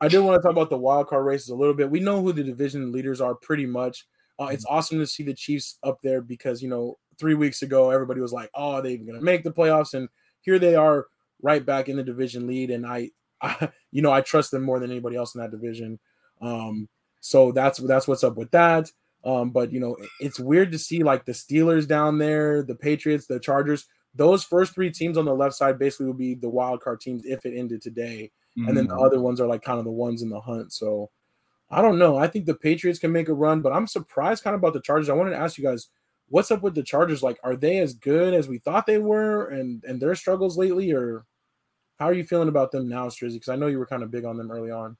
[0.00, 1.88] I did want to talk about the wild card races a little bit.
[1.90, 4.06] We know who the division leaders are pretty much.
[4.38, 7.90] Uh, it's awesome to see the Chiefs up there because you know three weeks ago
[7.90, 10.08] everybody was like, "Oh, they're going to make the playoffs," and
[10.40, 11.06] here they are,
[11.42, 12.70] right back in the division lead.
[12.70, 13.10] And I,
[13.42, 15.98] I, you know, I trust them more than anybody else in that division.
[16.40, 16.88] Um,
[17.20, 18.90] so that's that's what's up with that.
[19.24, 23.26] Um, but you know, it's weird to see like the Steelers down there, the Patriots,
[23.26, 23.86] the Chargers.
[24.14, 27.24] Those first three teams on the left side basically would be the wild card teams
[27.24, 28.30] if it ended today
[28.66, 29.04] and then the Mhm.
[29.04, 30.72] other ones are like kind of the ones in the hunt.
[30.72, 31.10] So
[31.70, 32.16] I don't know.
[32.16, 34.80] I think the Patriots can make a run, but I'm surprised kind of about the
[34.80, 35.08] Chargers.
[35.08, 35.88] I wanted to ask you guys,
[36.34, 37.22] what's up with the Chargers?
[37.22, 40.92] Like, are they as good as we thought they were, and and their struggles lately,
[40.92, 41.24] or
[42.00, 43.34] how are you feeling about them now, Strizzy?
[43.34, 44.96] Because I know you were kind of big on them early on.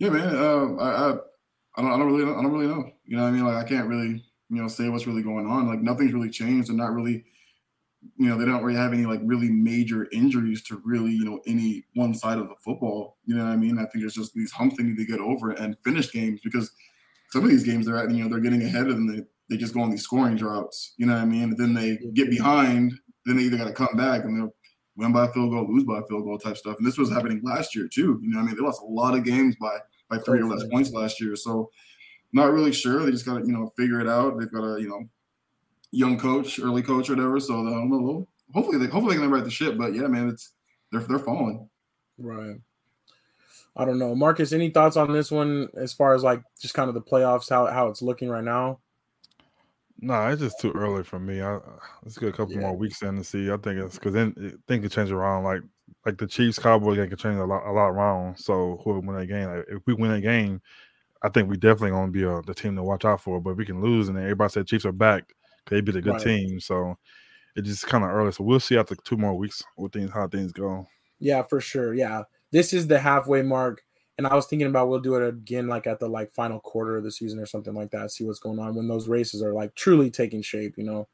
[0.00, 0.34] Yeah, man.
[0.34, 1.10] Um, I, I,
[1.76, 2.90] I don't, I don't really, I don't really know.
[3.04, 3.44] You know what I mean?
[3.44, 5.68] Like, I can't really, you know, say what's really going on.
[5.68, 6.68] Like, nothing's really changed.
[6.68, 7.24] They're not really,
[8.16, 11.40] you know, they don't really have any like really major injuries to really, you know,
[11.46, 13.18] any one side of the football.
[13.26, 13.78] You know what I mean?
[13.78, 16.72] I think it's just these humps they need to get over and finish games because
[17.30, 19.74] some of these games they're at, you know, they're getting ahead and they they just
[19.74, 20.94] go on these scoring droughts.
[20.96, 21.42] You know what I mean?
[21.42, 22.92] And then they get behind,
[23.26, 24.54] then they either got to come back and they'll
[24.96, 26.76] win by a field goal, lose by a field goal type stuff.
[26.78, 28.20] And this was happening last year too.
[28.22, 29.78] You know, what I mean, they lost a lot of games by
[30.10, 31.36] by three or less points last year.
[31.36, 31.70] So
[32.32, 33.04] not really sure.
[33.04, 34.38] They just got to you know figure it out.
[34.38, 35.04] They've got a you know
[35.90, 37.40] young coach, early coach, or whatever.
[37.40, 38.28] So I don't know.
[38.52, 39.76] Hopefully they hopefully they can right the ship.
[39.78, 40.52] But yeah, man, it's
[40.92, 41.68] they're they're falling.
[42.18, 42.56] Right.
[43.76, 44.52] I don't know, Marcus.
[44.52, 47.66] Any thoughts on this one as far as like just kind of the playoffs, how
[47.66, 48.78] how it's looking right now?
[50.04, 51.40] No, it's just too early for me.
[51.40, 51.58] I
[52.02, 52.60] let's get a couple Yeah.
[52.60, 53.50] more weeks in to see.
[53.50, 55.44] I think it's because then it, things can change around.
[55.44, 55.62] Like
[56.04, 58.38] like the Chiefs Cowboys game can change a lot a lot around.
[58.38, 60.60] So whoever win that game, like, if we win that game,
[61.22, 63.40] I think we definitely gonna be uh, the team to watch out for.
[63.40, 65.32] But if we can lose and then everybody said Chiefs are back,
[65.68, 66.22] they beat a good Right.
[66.22, 66.60] team.
[66.60, 66.96] So
[67.56, 68.32] it's just kind of early.
[68.32, 70.86] So we'll see after two more weeks what things how things go.
[71.18, 71.94] Yeah, for sure.
[71.94, 72.24] Yeah.
[72.52, 73.82] This is the halfway mark.
[74.16, 76.96] And I was thinking about we'll do it again like at the like final quarter
[76.96, 79.52] of the season or something like that, see what's going on when those races are
[79.52, 81.08] like truly taking shape, you know.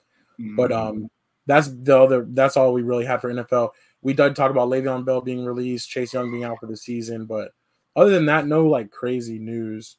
[0.57, 0.73] But Mm-hmm.
[0.73, 1.11] um
[1.47, 3.71] that's the other that's all we really had for NFL.
[4.03, 7.27] We did talk about Le'Veon Bell being released, Chase Young being out for the season,
[7.27, 7.53] but
[7.97, 9.97] other than that, no like crazy news.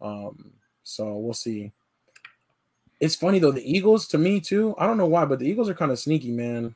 [0.00, 0.52] Um,
[0.84, 1.72] so we'll see.
[3.00, 4.74] It's funny though, the Eagles to me too.
[4.78, 6.74] I don't know why, but the Eagles are kind of sneaky, man.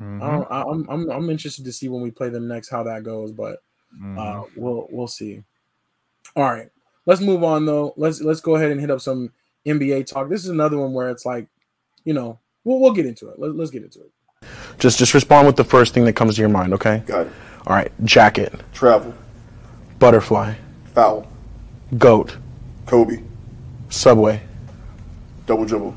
[0.00, 2.68] Mhm, I don't, I, I'm, I'm I'm interested to see when we play them next
[2.68, 3.62] how that goes, but
[4.00, 4.18] mhm.
[4.18, 5.42] uh, we'll we'll see.
[6.36, 6.70] All right,
[7.06, 7.94] let's move on though.
[7.96, 9.32] Let's let's go ahead and hit up some
[9.66, 10.28] NBA talk.
[10.28, 11.46] This is another one where it's like,
[12.04, 13.38] you know, we'll we'll get into it.
[13.38, 14.10] Let, let's get into it.
[14.78, 17.02] Just just respond with the first thing that comes to your mind, okay?
[17.06, 17.32] Got it.
[17.66, 17.92] All right.
[18.04, 19.14] Jacket, Travel.
[19.98, 20.54] butterfly,
[20.94, 21.26] Foul.
[21.98, 22.36] goat,
[22.86, 23.22] Kobe.
[23.88, 24.40] subway.
[25.46, 25.94] Double dribble.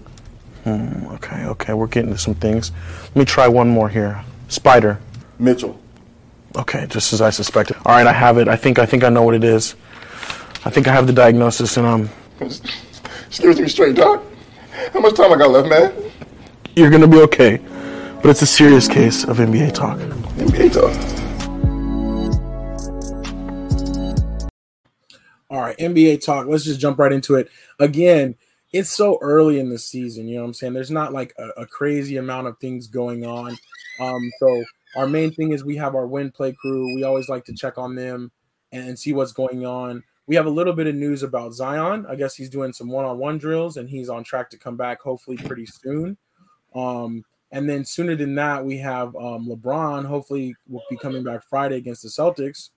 [0.63, 2.71] Hmm, Okay, okay, we're getting to some things.
[3.09, 4.23] Let me try one more here.
[4.47, 4.99] Spider.
[5.39, 5.79] Mitchell.
[6.55, 7.75] Okay, just as I suspected.
[7.85, 8.47] All right, I have it.
[8.47, 9.75] I think I think I know what it is.
[10.63, 12.63] I think I have the diagnosis, and um, Just
[13.41, 14.23] give it to me straight, dog.
[14.93, 16.11] How much time I got left, man?
[16.75, 17.57] you're gonna be okay.
[18.21, 19.99] But it's a serious case of NBA talk.
[19.99, 20.91] NBA talk.
[25.49, 26.47] All right, NBA talk.
[26.47, 27.49] Let's just jump right into it.
[27.79, 28.35] Again,
[28.73, 30.27] it's so early in the season.
[30.27, 30.73] You know what I'm saying?
[30.73, 33.57] There's not like a, a crazy amount of things going on.
[33.99, 34.63] Um, so
[34.95, 36.93] our main thing is we have our win play crew.
[36.95, 38.31] We always like to check on them
[38.71, 40.03] and see what's going on.
[40.27, 42.05] We have a little bit of news about Zion.
[42.07, 45.37] I guess he's doing some one-on-one drills and he's on track to come back hopefully
[45.37, 46.17] pretty soon.
[46.73, 50.05] Um, and then sooner than that, we have um, LeBron.
[50.05, 52.69] Hopefully, will be coming back Friday against the Celtics.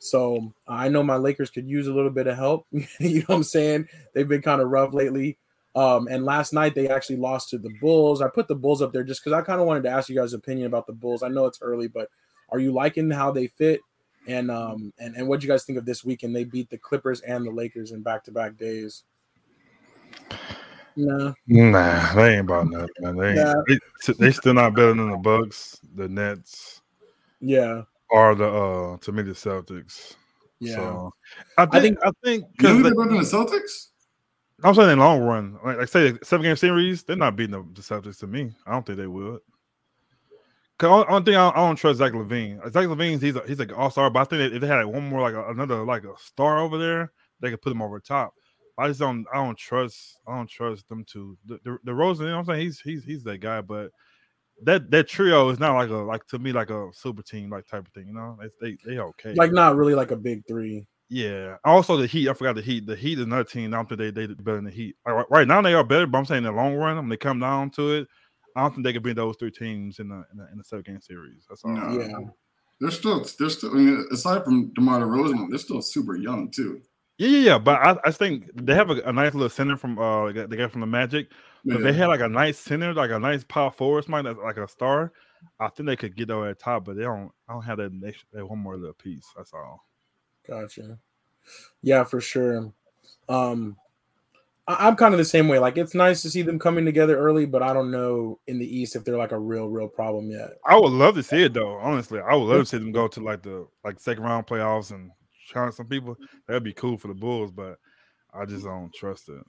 [0.00, 2.66] So I know my Lakers could use a little bit of help.
[2.72, 3.88] you know what I'm saying?
[4.14, 5.38] They've been kind of rough lately.
[5.76, 8.22] Um, and last night they actually lost to the Bulls.
[8.22, 10.16] I put the Bulls up there just because I kind of wanted to ask you
[10.16, 11.22] guys' opinion about the Bulls.
[11.22, 12.08] I know it's early, but
[12.48, 13.82] are you liking how they fit?
[14.26, 16.34] And um and, and what do you guys think of this weekend?
[16.34, 19.04] They beat the Clippers and the Lakers in back to back days.
[20.98, 23.16] No, Nah, they ain't about nothing, man.
[23.16, 23.54] They, ain't, Nah.
[23.68, 26.80] they they still not better than the Bucks, the Nets,
[27.40, 30.14] yeah, or the uh to me the Celtics.
[30.58, 30.74] yeah.
[30.76, 31.12] So
[31.58, 33.88] I I think think- I think You because think they're better than the Celtics?
[34.62, 37.52] I'm saying in the long run, like, like say seven game series, they're not beating
[37.74, 38.52] the, Celtics to me.
[38.66, 39.40] I don't think they would.
[40.78, 42.62] Cause only, thing I, I don't trust Zach LaVine.
[42.70, 44.94] Zach LaVine's he's a, he's like all star, but I think if they had like
[44.94, 47.98] one more like a, another like a star over there, they could put him over
[47.98, 48.34] top.
[48.78, 52.20] I just don't I don't trust I don't trust them to the the, DeRozan.
[52.20, 52.60] You know what I'm saying?
[52.60, 53.90] He's he's he's that guy, but
[54.62, 57.66] that that trio is not like a like to me like a super team like
[57.66, 58.08] type of thing.
[58.08, 59.32] You know, they, they okay.
[59.34, 60.86] Like not really like a big three.
[61.08, 61.56] Yeah.
[61.64, 62.28] Also, the Heat.
[62.28, 62.86] I forgot the Heat.
[62.86, 63.72] The Heat is another team.
[63.72, 64.96] I don't think they they better than the Heat.
[65.06, 66.06] Right- right now, they are better.
[66.06, 68.08] But I'm saying in the long run, when they come down to it,
[68.56, 70.64] I don't think they could beat those three teams in the in the, in the
[70.64, 71.44] seven game series.
[71.48, 71.72] That's all.
[71.72, 72.00] No.
[72.00, 72.18] Yeah.
[72.80, 73.70] They're still, they're still.
[73.70, 76.82] I mean, aside from DeMar DeRozan, they're still super young too.
[77.18, 77.58] Yeah, yeah, yeah.
[77.58, 80.72] But I, I think they have a, a nice little center from uh they got
[80.72, 81.30] from the Magic.
[81.64, 84.38] But if they had like a nice center, like a nice power forward, somebody that's
[84.44, 85.12] like a star,
[85.58, 86.84] I think they could get over at top.
[86.84, 87.30] But they don't.
[87.48, 89.26] I don't have that next that one more little piece.
[89.36, 89.84] That's all.
[90.48, 90.98] Gotcha.
[91.82, 92.72] Yeah, for sure.
[93.28, 93.76] Um,
[94.68, 95.58] I, I'm kind of the same way.
[95.58, 98.66] Like, it's nice to see them coming together early, but I don't know in the
[98.78, 100.50] East if they're like a real, real problem yet.
[100.66, 101.74] I would love to see it though.
[101.78, 104.90] Honestly, I would love to see them go to like the like second round playoffs
[104.92, 105.10] and
[105.48, 106.16] challenge some people.
[106.46, 107.78] That'd be cool for the Bulls, but
[108.34, 109.42] I just don't trust it.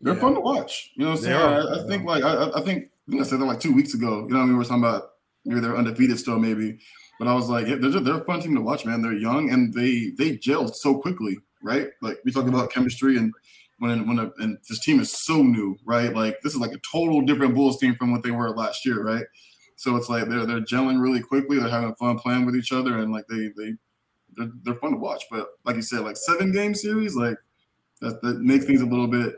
[0.00, 0.20] They're Yeah.
[0.20, 0.90] fun to watch.
[0.96, 1.36] You know what I'm saying?
[1.36, 1.78] are.
[1.80, 3.72] I, I think like I, I- I think I think I said that like two
[3.74, 4.24] weeks ago.
[4.26, 5.10] You know, what I mean, we were talking about
[5.44, 6.78] maybe they're undefeated still, maybe.
[7.18, 9.02] But I was like, yeah, they're they're a fun team to watch, man.
[9.02, 11.88] They're young and they they gelled so quickly, right?
[12.00, 13.32] Like we talk about chemistry and
[13.78, 16.14] when when a, and this team is so new, right?
[16.14, 19.02] Like this is like a total different Bulls team from what they were last year,
[19.02, 19.24] right?
[19.76, 21.58] So it's like they're they're gelling really quickly.
[21.58, 23.74] They're having fun playing with each other, and like they they
[24.36, 25.24] they're, they're fun to watch.
[25.30, 27.36] But like you said, like seven game series, like
[28.00, 29.34] that that makes things a little bit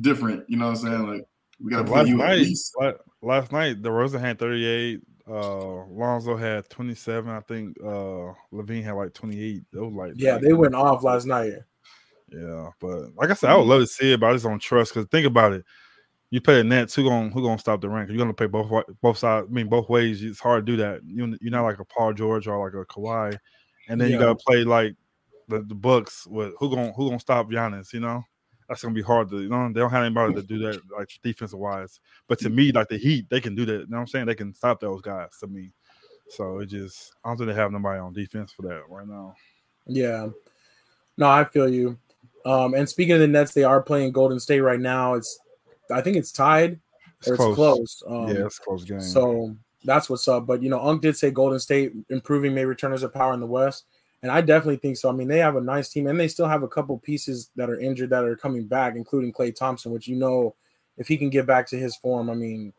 [0.00, 0.44] different.
[0.48, 1.06] You know what I'm saying?
[1.06, 1.28] Like
[1.62, 2.72] we got to play Last you at night, least.
[2.80, 2.92] la-
[3.22, 5.00] last night, DeRozan had 38.
[5.28, 7.30] Uh, Lonzo had 27.
[7.30, 9.62] I think uh LaVine had like 28.
[9.74, 11.52] It was like Yeah, they went off last night.
[12.30, 14.58] Yeah, but like I said, I would love to see it, but I just don't
[14.58, 14.94] trust.
[14.94, 15.64] Because think about it,
[16.30, 18.08] you play the Nets, who gonna who gonna stop the rank?
[18.10, 19.46] You're gonna play both both sides.
[19.50, 20.22] I mean, both ways.
[20.22, 21.00] It's hard to do that.
[21.04, 23.38] You you're not like a Paul George or like a Kawhi,
[23.88, 24.94] and then you gotta play like
[25.48, 27.92] the, the Bucks with who gonna who gonna stop Giannis?
[27.94, 28.22] You know,
[28.68, 29.70] that's gonna be hard to you know.
[29.72, 32.00] They don't have anybody to do that like defensive wise.
[32.28, 33.72] But to me, like the Heat, they can do that.
[33.72, 34.26] You know what I'm saying?
[34.26, 35.30] They can stop those guys.
[35.40, 35.72] To me,
[36.28, 39.34] so it just I don't think they have nobody on defense for that right now.
[39.86, 40.28] Yeah.
[41.16, 41.98] No, I feel you.
[42.44, 45.14] Um, and speaking of the Nets, they are playing Golden State right now.
[45.14, 45.38] It's,
[45.90, 46.78] I think it's tied
[47.26, 48.02] or it's close.
[48.06, 49.00] Um, yeah, it's a close game.
[49.00, 50.46] So that's what's up.
[50.46, 53.40] But you know, Unk did say Golden State improving may return as a power in
[53.40, 53.86] the West,
[54.22, 55.08] and I definitely think so.
[55.08, 57.70] I mean, they have a nice team, and they still have a couple pieces that
[57.70, 60.54] are injured that are coming back, including Klay Thompson, which you know,
[60.96, 62.72] if he can get back to his form, I mean,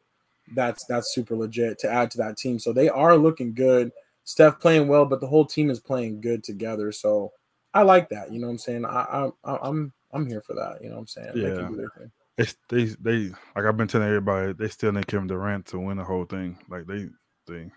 [0.55, 2.59] that's that's super legit to add to that team.
[2.59, 3.91] So they are looking good.
[4.25, 6.91] Steph playing well, but the whole team is playing good together.
[6.91, 7.31] So
[7.73, 8.31] I like that.
[8.31, 8.85] You know what I'm saying?
[8.85, 10.83] I, I I'm I'm here for that.
[10.83, 11.31] You know what I'm saying?
[11.35, 11.67] They can Yeah.
[11.69, 12.11] do their thing.
[12.69, 15.97] they they they like I've been telling everybody they still need Kevin Durant to win
[15.97, 16.57] the whole thing.
[16.69, 17.07] Like they
[17.47, 17.69] they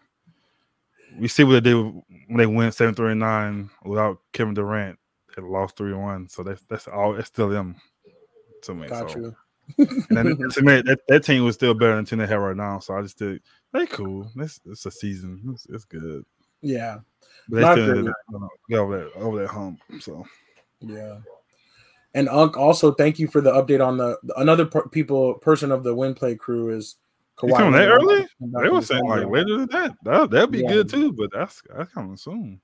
[1.19, 4.99] we see what they did when they went seven three and nine without Kevin Durant.
[5.35, 6.29] They lost three one.
[6.29, 7.15] So that's that's all.
[7.17, 7.77] It's still them
[8.63, 8.89] to me.
[8.89, 9.19] Got so.
[9.19, 9.37] you.
[9.79, 12.41] And then to me, that, that team was still better than the team they have
[12.41, 12.79] right now.
[12.79, 13.41] So I just did.
[13.73, 14.31] They cool.
[14.37, 15.43] It's it's a season.
[15.53, 16.25] It's, it's good.
[16.61, 16.99] Yeah.
[17.49, 17.97] But they Not still good.
[17.97, 19.81] need to, you know, get over that over that hump.
[20.01, 20.25] So
[20.81, 21.19] Yeah.
[22.15, 25.83] And Unk, also thank you for the update on the another per- people person of
[25.83, 26.97] the win play crew is
[27.43, 28.27] You coming that early?
[28.41, 29.33] They were saying like summer.
[29.33, 29.93] later than that.
[30.05, 30.69] That that'd be Yeah.
[30.69, 31.13] good too.
[31.13, 32.61] But that's that's coming soon.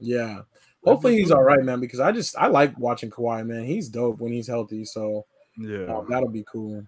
[0.00, 0.40] Yeah.
[0.84, 3.64] Hopefully he's all right, man, because I just I like watching Kawhi, man.
[3.64, 5.26] He's dope when he's healthy, so
[5.58, 5.92] Yeah.
[5.92, 6.82] uh, that'll be cool.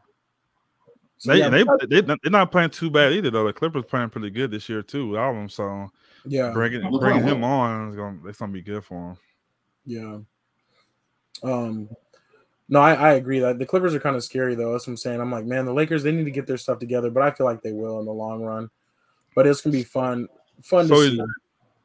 [1.19, 3.47] So, They, yeah, they, but- they, they're not playing too bad either, though.
[3.47, 5.49] The Clippers playing pretty good this year, too, with all of them.
[5.51, 5.91] So
[6.25, 9.17] yeah, bringing, bringing him on is going to it's gonna be good for him.
[9.85, 10.19] yeah.
[11.43, 11.89] Um,
[12.71, 14.73] no, I, I agree that the Clippers are kind of scary though.
[14.73, 15.21] That's what I'm saying.
[15.21, 17.45] I'm like, man, the Lakers they need to get their stuff together, but I feel
[17.45, 18.71] like they will in the long run.
[19.35, 20.29] But it's gonna be fun,
[20.63, 21.23] fun So to is, see.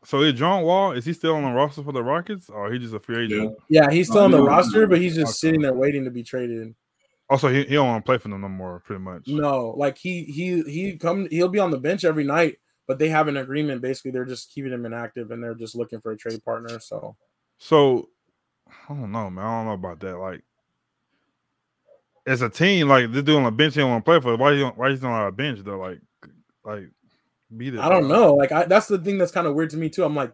[0.03, 0.91] so is John Wall?
[0.91, 3.57] Is he still on the roster for the Rockets, or he just a free agent?
[3.67, 6.21] Yeah, he's still Oh, on the roster, but he's just sitting there waiting to be
[6.21, 6.69] traded.
[6.69, 9.27] Oh, also, he, he don't want to play for them no more, pretty much.
[9.27, 13.09] No, like he he he come he'll be on the bench every night, but they
[13.09, 13.81] have an agreement.
[13.81, 16.79] Basically, they're just keeping him inactive and they're just looking for a trade partner.
[16.79, 17.15] So
[17.57, 18.09] So
[18.87, 19.45] I don't know, man.
[19.45, 20.17] I don't know about that.
[20.17, 20.43] Like,
[22.25, 24.33] as a team, like this dude on a bench, he don't want to play for.
[24.33, 24.39] it.
[24.39, 25.79] Why you why he's not on a bench though?
[25.79, 25.99] Like,
[26.63, 26.89] like
[27.55, 27.81] be there.
[27.81, 28.33] I don't know.
[28.35, 30.03] Like I, that's the thing that's kind of weird to me too.
[30.03, 30.33] I'm like,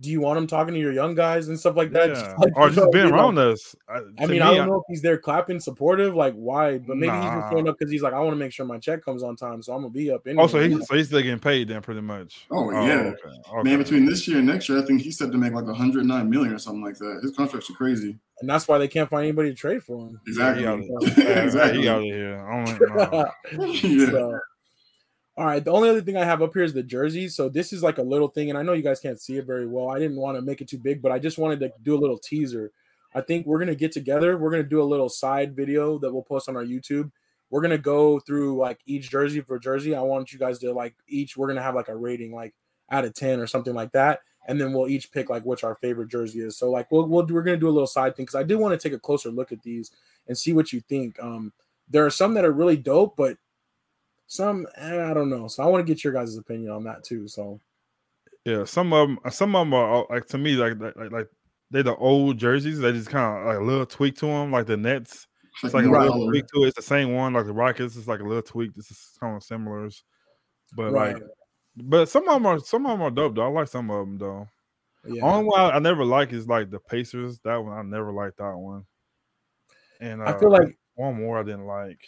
[0.00, 2.10] do you want him talking to your young guys and stuff like that?
[2.10, 2.34] Yeah.
[2.38, 3.74] like, or just know, being be like- around us.
[3.88, 6.96] I, I mean, me, I don't know if he's there clapping, supportive, like why, but
[6.96, 7.50] maybe he's just Nah.
[7.50, 9.60] showing up because he's like, I want to make sure my check comes on time,
[9.62, 10.42] so I'm gonna be up oh, anyway.
[10.42, 12.46] Also, he's so he's still getting paid then, pretty much.
[12.50, 12.94] Oh, oh, yeah.
[12.94, 13.12] okay,
[13.50, 13.62] okay.
[13.62, 16.30] Man, between this year and next year, I think he's set to make like 109
[16.30, 17.20] million or something like that.
[17.22, 18.18] His contracts are crazy.
[18.40, 20.20] and that's why they can't find anybody to trade for him.
[20.28, 20.62] Exactly.
[20.62, 21.80] he out of, exactly.
[21.82, 22.46] he out of here.
[22.48, 23.30] I don't know.
[23.72, 24.10] yeah.
[24.10, 24.38] So,
[25.38, 25.64] all right.
[25.64, 27.36] The only other thing I have up here is the jerseys.
[27.36, 29.46] So this is like a little thing, and I know you guys can't see it
[29.46, 29.88] very well.
[29.88, 31.96] I didn't want to make it too big, but I just wanted to do a
[31.96, 32.72] little teaser.
[33.14, 34.36] I think we're gonna get together.
[34.36, 37.12] We're gonna do a little side video that we'll post on our YouTube.
[37.50, 39.94] We're gonna go through like each jersey for jersey.
[39.94, 41.36] I want you guys to like each.
[41.36, 42.52] We're gonna have like a rating, like
[42.90, 45.76] out of ten or something like that, and then we'll each pick like which our
[45.76, 46.56] favorite jersey is.
[46.58, 48.78] So like we'll, we'll we're gonna do a little side thing because I do want
[48.78, 49.92] to take a closer look at these
[50.26, 51.16] and see what you think.
[51.22, 51.52] Um,
[51.88, 53.38] there are some that are really dope, but
[54.28, 55.48] some eh, I don't know.
[55.48, 57.26] So I want to get your guys' opinion on that too.
[57.26, 57.60] So
[58.44, 61.10] Yeah, some of them, some of them are uh, like to me like like like,
[61.10, 61.28] like
[61.70, 62.78] they're the old jerseys.
[62.78, 65.26] They just kind of like a little tweak to them, like the Nets.
[65.64, 66.68] It's like a little tweak to it.
[66.68, 67.96] It's the same one, like the Rockets.
[67.96, 68.74] It's like a little tweak.
[68.74, 69.88] This is kind of similar,
[70.76, 71.22] but right, like,
[71.76, 73.46] but some of them are some of them are dope though.
[73.46, 74.46] I like some of them though.
[75.08, 75.24] yeah.
[75.24, 77.40] Only one I, I never like is like the Pacers.
[77.40, 78.84] That one I never liked that one.
[80.00, 82.00] And uh, I feel like one more I didn't like.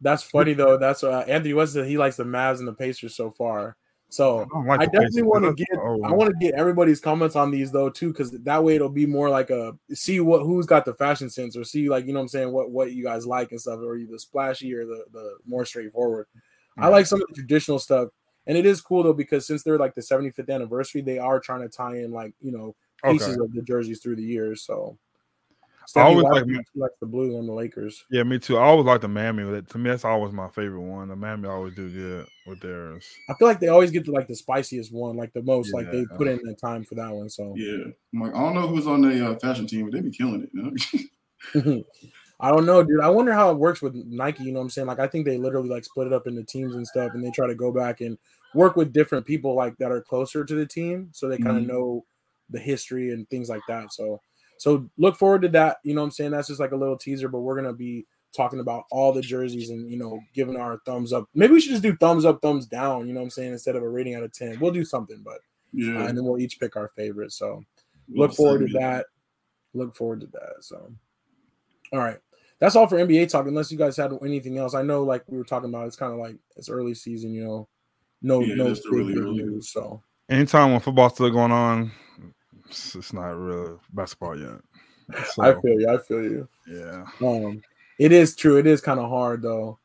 [0.00, 0.76] That's funny though.
[0.76, 3.76] That's uh, Anthony West said he likes the Mavs and the Pacers so far.
[4.08, 7.36] So I like I definitely want to get old I want to get everybody's comments
[7.36, 10.66] on these though too, because that way it'll be more like a see what who's
[10.66, 13.04] got the fashion sense or see like you know what I'm saying what what you
[13.04, 16.26] guys like and stuff or either splashy or the the more straightforward.
[16.78, 18.08] I like some of the traditional stuff,
[18.46, 21.60] and it is cool though because since they're like the 75th anniversary, they are trying
[21.60, 23.12] to tie in like you know Okay.
[23.14, 24.62] pieces of the jerseys through the years.
[24.62, 24.98] So
[25.96, 28.04] I always Stephanie like White, she the blue on the Lakers.
[28.10, 28.56] Yeah, me too.
[28.56, 29.44] I always like the Miami.
[29.44, 31.08] That to me, that's always my favorite one.
[31.08, 33.06] The Miami always do good with theirs.
[33.28, 35.90] I feel like they always get to like the spiciest one, like the most, like
[35.90, 36.16] they Yeah.
[36.16, 37.28] put in the time for that one.
[37.28, 37.84] So Yeah.
[38.14, 40.42] I'm like, I don't know who's on the uh, fashion team, but they be killing
[40.42, 40.50] it.
[40.52, 41.84] You know?
[42.40, 43.00] I don't know, dude.
[43.02, 44.44] I wonder how it works with Nike.
[44.44, 44.86] You know what I'm saying?
[44.86, 47.30] Like, I think they literally like split it up into teams and stuff, and they
[47.30, 48.18] try to go back and
[48.54, 51.64] work with different people like that are closer to the team, so they kind of
[51.64, 51.68] Mhm.
[51.68, 52.04] know
[52.48, 53.92] the history and things like that.
[53.92, 54.20] So,
[54.60, 55.78] so look forward to that.
[55.84, 56.32] You know what I'm saying?
[56.32, 59.70] That's just like a little teaser, but we're gonna be talking about all the jerseys
[59.70, 61.24] and you know giving our thumbs up.
[61.34, 63.08] Maybe we should just do thumbs up, thumbs down.
[63.08, 63.52] You know what I'm saying?
[63.52, 65.38] Instead of a rating out of ten, we'll do something, but uh,
[65.72, 66.06] Yeah.
[66.08, 67.32] and then we'll each pick our favorite.
[67.32, 67.64] So
[68.08, 68.82] Little look forward to segment.
[68.82, 69.06] that.
[69.72, 70.56] Look forward to that.
[70.60, 70.92] So,
[71.92, 72.18] all right,
[72.58, 73.46] that's all for NBA talk.
[73.46, 76.12] Unless you guys had anything else, I know like we were talking about, it's kind
[76.12, 77.68] of like it's early season, you know,
[78.20, 79.42] no Yeah, no it's big, really big early.
[79.42, 79.70] news.
[79.70, 81.90] So Anytime when football's still going on,
[82.70, 84.60] it's, it's not real basketball yet.
[85.32, 85.88] So, I feel you.
[85.88, 86.48] I feel you.
[86.68, 87.04] yeah.
[87.20, 87.62] Um,
[87.98, 88.58] it is true.
[88.58, 89.78] It is kind of hard though.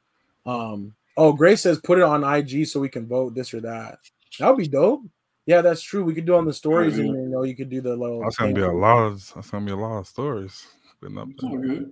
[0.45, 3.99] Um, oh, Grace says put it on IG so we can vote this or that.
[4.39, 5.01] That would be dope.
[5.47, 6.03] Yeah, that's true.
[6.03, 8.21] We could do on the stories, and you know, you could do the little.
[8.21, 10.65] That's gonna be a lot of that's gonna be a lot of stories.
[11.01, 11.59] Putting up there.
[11.59, 11.91] good.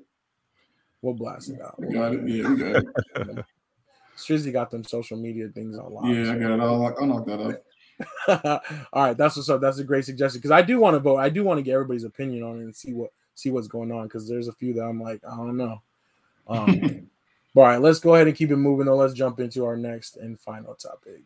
[1.02, 1.76] We'll blast it out.
[1.80, 2.28] We got it.
[2.28, 3.46] Yeah, we got it.
[4.18, 6.06] Strizzy got them social media things on lock.
[6.06, 6.60] Yeah, I got it.
[6.62, 7.64] I'll, I'll knock that up.
[8.28, 8.62] All
[9.04, 9.62] right, that's what's up.
[9.62, 11.18] That's a great suggestion because I do want to vote.
[11.18, 13.92] I do want to get everybody's opinion on it and see what see what's going
[13.92, 15.82] on because there's a few that I'm like I don't know.
[16.48, 17.08] Um,
[17.56, 18.86] all right, let's go ahead and keep it moving.
[18.86, 21.22] Though, let's jump into our next and final topic.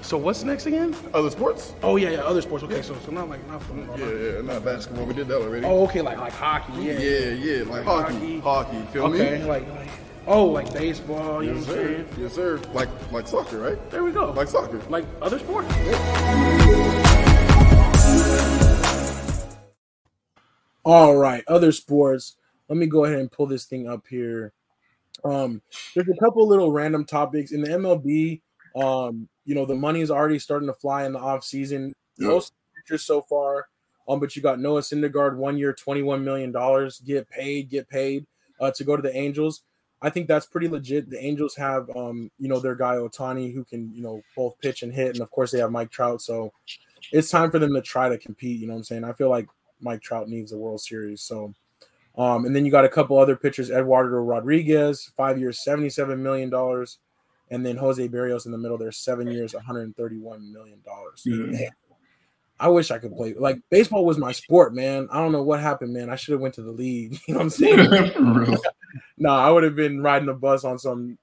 [0.00, 0.96] So what's next again?
[1.12, 1.74] Other sports?
[1.82, 2.64] Oh yeah, yeah, other sports.
[2.64, 3.98] Okay, so so not like not football.
[3.98, 4.06] Yeah,
[4.36, 5.04] yeah, not basketball.
[5.04, 5.66] We did that already.
[5.66, 6.72] Oh, okay, like like hockey.
[6.82, 6.92] Yeah.
[6.98, 8.40] yeah, yeah, like hockey, Hockey.
[8.40, 8.92] hockey.
[8.92, 9.44] Feel Okay, me?
[9.44, 9.88] like like
[10.26, 11.42] oh, like baseball.
[11.42, 11.94] You Yes, know what I'm sir.
[11.96, 12.08] saying?
[12.18, 12.60] Yes, sir.
[12.72, 13.90] Like like soccer, right?
[13.90, 14.30] There we go.
[14.32, 14.80] Like soccer.
[14.88, 15.68] like other sports.
[20.84, 22.36] All right, other sports.
[22.68, 24.52] Let me go ahead and pull this thing up here.
[25.24, 25.62] Um,
[25.94, 28.40] there's a couple little random topics in the MLB.
[28.74, 31.92] Um, you know, the money is already starting to fly in the off season.
[32.18, 32.28] Yeah.
[32.28, 33.66] Most pitchers so far.
[34.08, 37.00] Um, but you got Noah Syndergaard, one year, twenty-one million dollars.
[37.00, 38.26] Get paid, get paid
[38.60, 39.62] uh, to go to the Angels.
[40.04, 41.08] I think that's pretty legit.
[41.08, 44.82] The Angels have, um, you know, their guy Ohtani who can, you know, both pitch
[44.82, 46.20] and hit, and of course they have Mike Trout.
[46.20, 46.52] So
[47.12, 48.60] it's time for them to try to compete.
[48.60, 49.04] You know what I'm saying?
[49.04, 49.46] I feel like
[49.80, 51.22] Mike Trout needs a World Series.
[51.22, 51.54] So,
[52.18, 56.50] um, and then you got a couple other pitchers: Eduardo Rodriguez, five years, seventy-seven million
[56.50, 56.98] dollars,
[57.50, 61.22] and then Jose Berrios in the middle there, seven years, one hundred thirty-one million dollars.
[61.24, 61.68] Yeah.
[62.62, 63.34] I wish I could play.
[63.34, 65.08] Like baseball was my sport, man.
[65.10, 66.08] I don't know what happened, man.
[66.08, 67.18] I should have went to the league.
[67.26, 68.56] You know what I'm saying?
[69.18, 71.18] No, I would have been riding a bus on some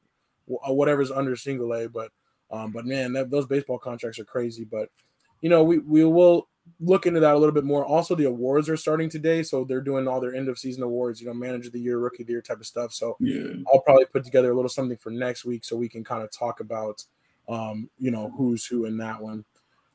[0.47, 1.87] whatever's under single A.
[1.87, 2.11] But
[2.51, 4.65] um, but man, that, those baseball contracts are crazy.
[4.65, 4.89] But
[5.41, 7.85] you know, we we will look into that a little bit more.
[7.85, 11.21] Also, the awards are starting today, so they're doing all their end of season awards.
[11.21, 12.91] You know, manager of the year, rookie of the year type of stuff.
[12.93, 13.53] So Yeah.
[13.71, 16.31] I'll probably put together a little something for next week so we can kind of
[16.31, 17.03] talk about,
[17.47, 19.45] um, you know, who's who in that one.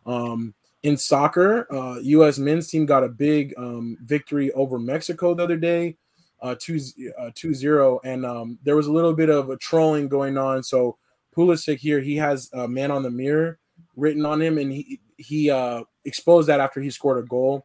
[0.07, 0.55] Um,
[0.85, 2.39] in soccer, uh, U.S.
[2.39, 5.97] men's team got a big um, victory over Mexico the other day,
[6.43, 6.78] uh, 2
[7.18, 10.62] uh, 2-0, and um, there was a little bit of a trolling going on.
[10.62, 10.99] So
[11.35, 13.59] Pulisic here, he has a man on the mirror
[13.97, 17.64] written on him, and he he uh, exposed that after he scored a goal,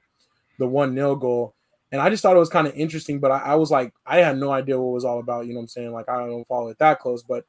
[0.57, 1.55] the one 0 goal.
[1.91, 4.19] And I just thought it was kind of interesting, but I, I was like, I
[4.19, 5.45] had no idea what it was all about.
[5.45, 5.91] You know what I'm saying?
[5.91, 7.43] Like, I don't follow it that close, but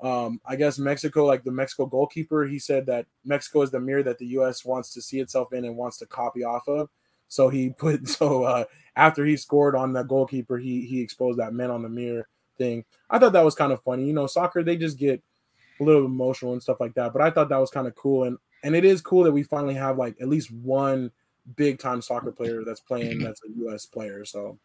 [0.00, 4.02] um, I guess Mexico, like the Mexico goalkeeper, he said that Mexico is the mirror
[4.02, 4.64] that the U.S.
[4.64, 6.90] wants to see itself in and wants to copy off of.
[7.28, 11.54] So he put so uh, after he scored on the goalkeeper, he he exposed that
[11.54, 12.28] men on the mirror
[12.58, 12.84] thing.
[13.08, 14.06] I thought that was kind of funny.
[14.06, 15.22] You know, soccer they just get
[15.80, 18.24] a little emotional and stuff like that, but I thought that was kind of cool
[18.24, 21.10] and and it is cool that we finally have like at least one
[21.54, 23.86] big time soccer player that's playing that's a U.S.
[23.86, 24.24] player.
[24.24, 24.58] So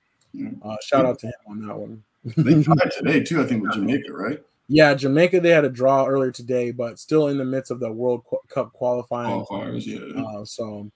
[0.63, 2.03] uh, shout out to him on that one.
[2.23, 4.41] They tried today too, I think, with Jamaica, right?
[4.73, 7.91] Yeah, Jamaica they had a draw earlier today, but still in the midst of the
[7.91, 9.43] World Qu- Cup qualifying.
[9.45, 10.23] Qualifiers, yeah.
[10.23, 10.89] Uh, so,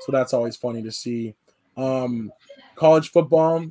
[0.00, 1.34] so that's always funny to see.
[1.76, 2.32] Um,
[2.74, 3.66] college football,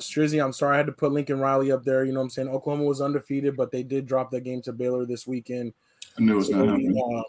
[0.00, 0.42] Strizzy.
[0.42, 2.06] I'm sorry I had to put Lincoln Riley up there.
[2.06, 2.48] You know what I'm saying?
[2.48, 5.74] Oklahoma was undefeated, but they did drop that game to Baylor this weekend.
[6.18, 7.20] I knew it was So, gonna happen.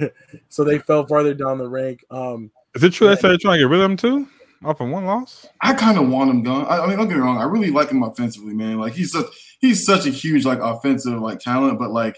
[0.00, 0.10] um,
[0.48, 2.02] so they fell farther down the rank.
[2.10, 4.26] Um, Is it true they said they're trying to get rid of them too?
[4.64, 5.46] Off of one loss?
[5.60, 6.66] I kind of want him gone.
[6.66, 7.38] I, I mean, don't get me wrong.
[7.38, 8.78] I really like him offensively, man.
[8.78, 9.26] Like he's such
[9.60, 12.16] he's such a huge like offensive like talent, but like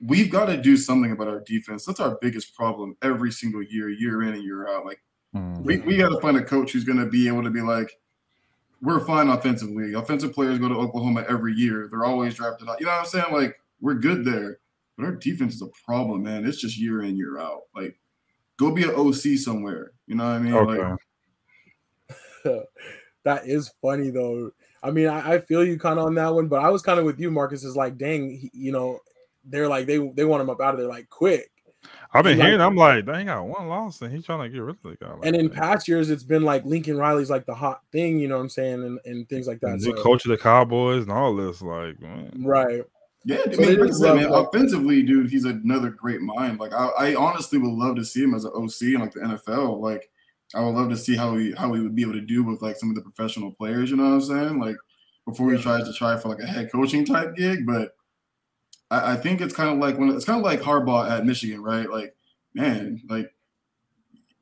[0.00, 1.84] we've got to do something about our defense.
[1.86, 4.84] That's our biggest problem every single year, year in and year out.
[4.84, 5.00] Like
[5.36, 5.62] Hmm.
[5.62, 7.92] we, we got to find a coach who's going to be able to be like,
[8.80, 9.94] we're fine offensively.
[9.94, 11.88] Offensive players go to Oklahoma every year.
[11.90, 12.80] They're always drafted out.
[12.80, 13.32] You know what I'm saying?
[13.32, 14.58] Like we're good there,
[14.96, 16.46] but our defense is a problem, man.
[16.46, 17.62] It's just year in year out.
[17.74, 17.98] Like
[18.58, 19.92] go be an OC somewhere.
[20.06, 20.54] You know what I mean?
[20.54, 20.82] Okay.
[20.82, 20.98] Like
[23.24, 24.50] that is funny though.
[24.82, 26.98] I mean, I, I feel you kind of on that one, but I was kind
[27.00, 27.64] of with you, Marcus.
[27.64, 29.00] Is like, dang, he, you know,
[29.44, 31.50] they're like they they want him up out of there like quick.
[32.12, 32.60] I've been Like- hearing.
[32.60, 34.96] I'm like, they ain't got one loss, and he's trying to get rid of the
[35.00, 35.12] guy.
[35.12, 35.54] Like And in that.
[35.54, 38.48] past years, it's been like Lincoln Riley's like the hot thing, you know what I'm
[38.48, 39.70] saying, and, and things like that.
[39.70, 42.32] And So, new coach of the Cowboys and all this, like, man.
[42.44, 42.82] right.
[43.24, 46.20] Yeah, I So mean, it like I is said, man, offensively, dude, he's another great
[46.20, 46.58] mind.
[46.58, 49.20] Like, I, I honestly would love to see him as an OC in like the
[49.20, 49.80] NFL.
[49.80, 50.08] Like,
[50.54, 52.62] I would love to see how he how he would be able to do with
[52.62, 53.90] like some of the professional players.
[53.90, 54.60] You know what I'm saying?
[54.60, 54.76] Like,
[55.26, 57.66] before he tries to try for like a head coaching type gig.
[57.66, 57.96] But
[58.90, 61.62] I, I think it's kind of like when it's kind of like Harbaugh at Michigan,
[61.62, 61.90] right?
[61.90, 62.14] Like,
[62.54, 63.32] man, like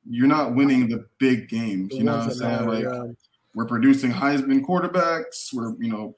[0.09, 1.95] you're not winning the big games.
[1.95, 2.67] You know what I'm saying?
[2.67, 3.17] Like,
[3.55, 5.53] we're producing Heisman quarterbacks.
[5.53, 6.17] We're you know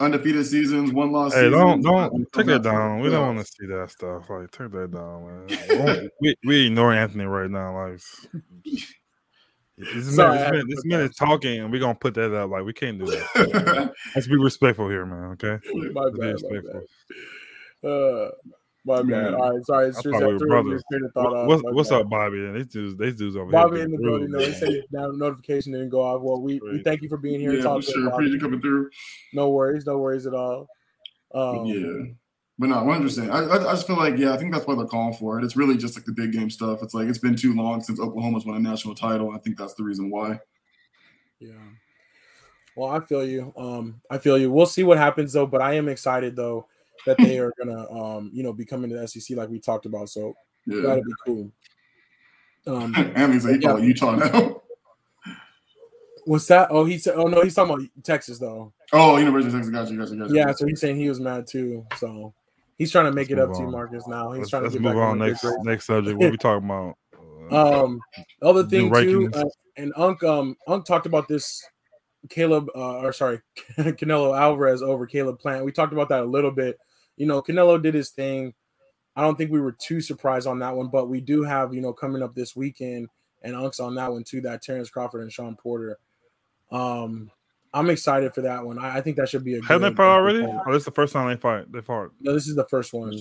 [0.00, 1.34] undefeated seasons, one loss.
[1.34, 3.00] Hey, don't don't take that down.
[3.00, 4.28] We don't want to see that stuff.
[4.30, 6.08] Like, take that down, man.
[6.20, 7.88] we we ignore Anthony right now.
[7.88, 8.00] Like,
[9.78, 11.10] this Sorry, man, had this man, this man that.
[11.10, 12.50] is talking, and we're gonna put that up.
[12.50, 13.92] Like, we can't do that.
[14.14, 15.32] Let's be respectful here, man.
[15.32, 15.58] Okay,
[15.92, 16.82] My Let's be bad, my respectful.
[17.82, 17.88] bad.
[17.90, 18.30] Uh,
[18.86, 19.06] my bad.
[19.06, 19.34] Man.
[19.34, 19.88] All right, sorry.
[19.88, 20.82] It's just thought I we were threw brothers.
[20.90, 21.62] your train of thought What- off.
[21.64, 22.50] what's what's up, Bobby?
[22.52, 23.84] These dudes, these dudes over Bobby here.
[23.86, 24.30] in the building.
[24.30, 26.22] No, he rude, said his notification didn't go off.
[26.22, 27.50] Well, we, we thank you for being here.
[27.50, 28.08] and yeah, for talking sure.
[28.08, 28.90] Appreciate you coming through.
[29.34, 30.68] No worries, no worries at all.
[31.34, 32.12] Um, yeah.
[32.58, 33.30] But no, 100%.
[33.30, 35.44] I, I, I just feel like, yeah, I think that's why they're calling for it.
[35.44, 36.82] It's really just like the big game stuff.
[36.82, 39.30] It's like it's been too long since Oklahoma's won a national title.
[39.32, 40.40] I think that's the reason why.
[41.38, 41.50] Yeah.
[42.76, 43.52] Well, I feel you.
[43.58, 44.50] Um, I feel you.
[44.50, 46.66] We'll see what happens though, but I am excited though
[47.06, 49.86] that they are gonna um, you know, be coming to the SEC like we talked
[49.86, 50.08] about.
[50.10, 50.34] So
[50.66, 50.82] Yeah.
[50.82, 51.50] that'll be cool.
[52.66, 53.68] Um Anthony's like, he Yeah.
[53.68, 54.62] follow Utah now.
[56.24, 56.68] what's that?
[56.70, 58.72] Oh, he said oh no, he's talking about Texas though.
[58.92, 59.72] oh, University of Texas.
[59.72, 60.36] Got you, got you, got you.
[60.36, 61.86] Yeah, so he's saying he was mad too.
[61.98, 62.34] So
[62.76, 63.70] he's trying to make Let's it up move to you.
[63.70, 64.06] Marcus.
[64.08, 66.18] Now he's Let's, trying let's to get move back on the next good next subject.
[66.18, 66.96] What we talking about?
[67.48, 68.00] Uh, Um,
[68.42, 69.44] other thing too, uh,
[69.76, 71.64] and Unc, um, Unc talked about this.
[72.28, 73.40] Caleb, uh, or sorry,
[73.78, 75.64] Canelo Alvarez over Caleb Plant.
[75.64, 76.76] We talked about that a little bit.
[77.16, 78.54] You know, Canelo did his thing.
[79.14, 81.80] I don't think we were too surprised on that one, but we do have you
[81.80, 83.08] know coming up this weekend,
[83.42, 84.40] and Unks on that one too.
[84.42, 85.98] That Terrence Crawford and Shawn Porter.
[86.70, 87.30] Um,
[87.72, 88.78] I'm excited for that one.
[88.78, 89.62] I, I think that should be a.
[89.62, 90.42] Haven't they good- fought already?
[90.42, 91.70] Oh, this is the first time they fight.
[91.72, 92.10] They fought.
[92.20, 93.18] No, this is the first one.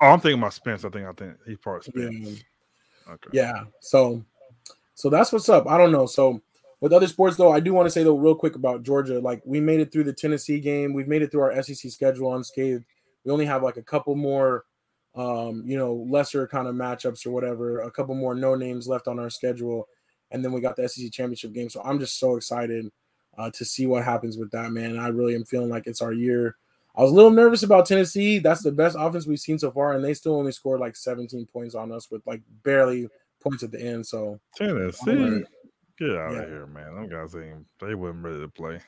[0.00, 0.84] Oh, I'm thinking about Spence.
[0.84, 2.08] I think I think he fought Yeah.
[2.08, 2.44] Spence.
[3.10, 3.28] Okay.
[3.32, 3.64] Yeah.
[3.80, 4.22] So
[4.94, 5.66] So that's what's up.
[5.66, 6.06] I don't know.
[6.06, 6.40] So
[6.80, 9.18] with other sports though, I do want to say though real quick about Georgia.
[9.18, 10.92] Like we made it through the Tennessee game.
[10.92, 12.84] We've made it through our SEC schedule unscathed.
[13.24, 14.64] We only have like a couple more
[15.14, 19.08] um, you know, lesser kind of matchups or whatever, a couple more no names left
[19.08, 19.88] on our schedule.
[20.30, 21.68] And then we got the SEC championship game.
[21.68, 22.90] So I'm just so excited
[23.36, 24.98] uh, to see what happens with that, man.
[24.98, 26.56] I really am feeling like it's our year.
[26.94, 28.38] I was a little nervous about Tennessee.
[28.38, 31.46] That's the best offense we've seen so far, and they still only scored like 17
[31.46, 33.08] points on us with like barely
[33.40, 34.06] points at the end.
[34.06, 35.44] So Tennessee,
[35.98, 36.42] get out Yeah.
[36.42, 36.94] of here, man.
[36.94, 38.80] Them guys ain't they wasn't ready to play.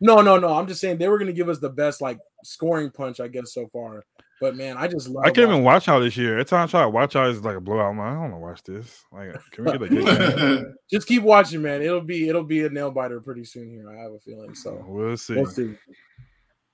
[0.00, 0.48] no, no, no.
[0.54, 3.52] I'm just saying they were gonna give us the best like scoring punch, I guess,
[3.52, 4.04] so far.
[4.40, 6.32] But man, I just love I can't watching- even watch out this year.
[6.34, 7.90] Every time I try to watch out, it's like a blowout.
[7.90, 9.04] I'm like, I don't want to watch this.
[9.12, 10.74] Like, can we get a good game?
[10.90, 11.82] just keep watching, man.
[11.82, 13.88] It'll be it'll be a nail biter pretty soon here.
[13.90, 14.54] I have a feeling.
[14.54, 15.34] So We'll see.
[15.34, 15.74] we'll see.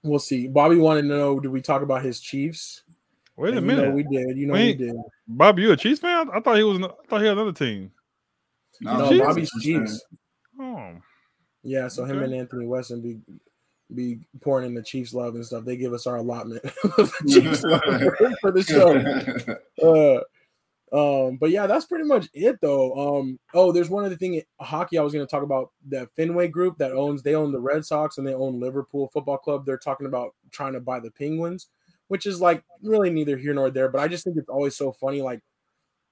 [0.03, 0.49] We'll see.
[0.49, 2.83] Bobby wanted to know: Do we talk about his Chiefs?
[3.37, 4.37] Wait a And you know minute, we did.
[4.39, 4.79] You know Wait.
[4.79, 4.97] we did.
[5.29, 6.29] Bobby, you a Chiefs fan?
[6.35, 6.79] I thought he was.
[6.79, 7.91] I thought he had another team.
[8.81, 9.27] No, Chiefs?
[9.27, 10.03] Bobby's Chiefs.
[10.59, 10.93] Oh,
[11.63, 13.19] Yeah, so him and Anthony Weston be
[13.95, 15.65] be pouring in the Chiefs love and stuff.
[15.65, 16.65] They give us our allotment
[16.99, 17.83] of Chiefs love
[18.41, 19.57] for the show.
[19.83, 20.21] Uh,
[20.93, 23.21] um, but yeah, that's pretty much it though.
[23.21, 25.71] Um, oh, there's one other thing hockey I was going to talk about.
[25.89, 29.39] That Fenway group that owns they own the Red Sox and they own Liverpool Football
[29.39, 29.65] Club.
[29.65, 31.69] They're talking about trying to buy the Penguins,
[32.09, 33.89] which is like really neither here nor there.
[33.89, 35.43] But I just think it's always so funny, like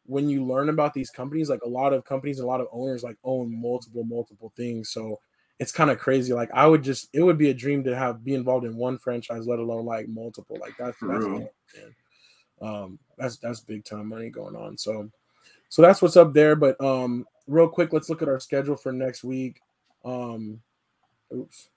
[0.06, 3.02] when you learn about these companies, like a lot of companies, a lot of owners
[3.02, 4.90] like own multiple, multiple things.
[4.90, 5.18] So
[5.58, 6.32] it's kind of crazy.
[6.32, 8.98] Like I would just, it would be a dream to have be involved in one
[8.98, 10.56] franchise, let alone like multiple.
[10.60, 11.50] Like that's For that's real.
[12.60, 14.76] Um, that's that's big time money going on.
[14.78, 15.10] So,
[15.68, 16.56] so that's what's up there.
[16.56, 19.60] But um, real quick, let's look at our schedule for next week.
[20.04, 20.60] Um,
[21.34, 21.68] oops,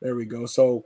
[0.00, 0.46] there we go.
[0.46, 0.84] So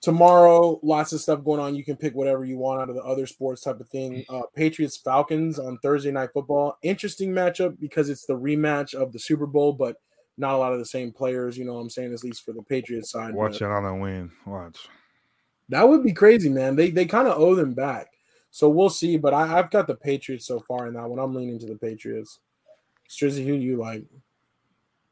[0.00, 1.74] tomorrow, lots of stuff going on.
[1.74, 4.24] You can pick whatever you want out of the other sports type of thing.
[4.28, 6.78] Uh, Patriots Falcons on Thursday night football.
[6.82, 9.96] Interesting matchup because it's the rematch of the Super Bowl, but
[10.36, 11.56] not a lot of the same players.
[11.58, 12.12] You know what I'm saying?
[12.12, 13.34] At least for the Patriots side.
[13.34, 14.30] watch but- out and win.
[14.46, 14.78] Watch.
[15.68, 16.76] that would be crazy, man.
[16.76, 18.08] They they kind of owe them back.
[18.50, 19.16] So we'll see.
[19.16, 21.18] But I, I've got the Patriots so far in that one.
[21.18, 22.40] I'm leaning to the Patriots.
[23.08, 24.04] Strizzy, who do you like?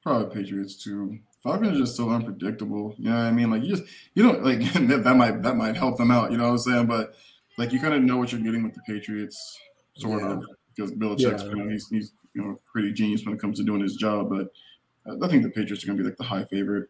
[0.03, 1.19] Probably Patriots too.
[1.43, 2.95] Falcons are just so unpredictable.
[2.99, 3.51] You know what I mean?
[3.51, 6.31] Like you just you don't like that, that might that might help them out.
[6.33, 6.87] You know what I'm saying?
[6.87, 7.15] But
[7.57, 9.59] like you kind of know what you're getting with the Patriots,
[9.97, 10.33] sort Yeah.
[10.33, 10.45] of,
[10.75, 11.49] because Bill Belichick's Yeah.
[11.51, 14.31] you know, he's he's you know pretty genius when it comes to doing his job.
[14.31, 14.49] But
[15.09, 16.89] I think the Patriots are going to be like the high favorite,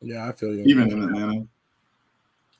[0.00, 0.64] Yeah, I feel you.
[0.64, 1.46] even in Atlanta.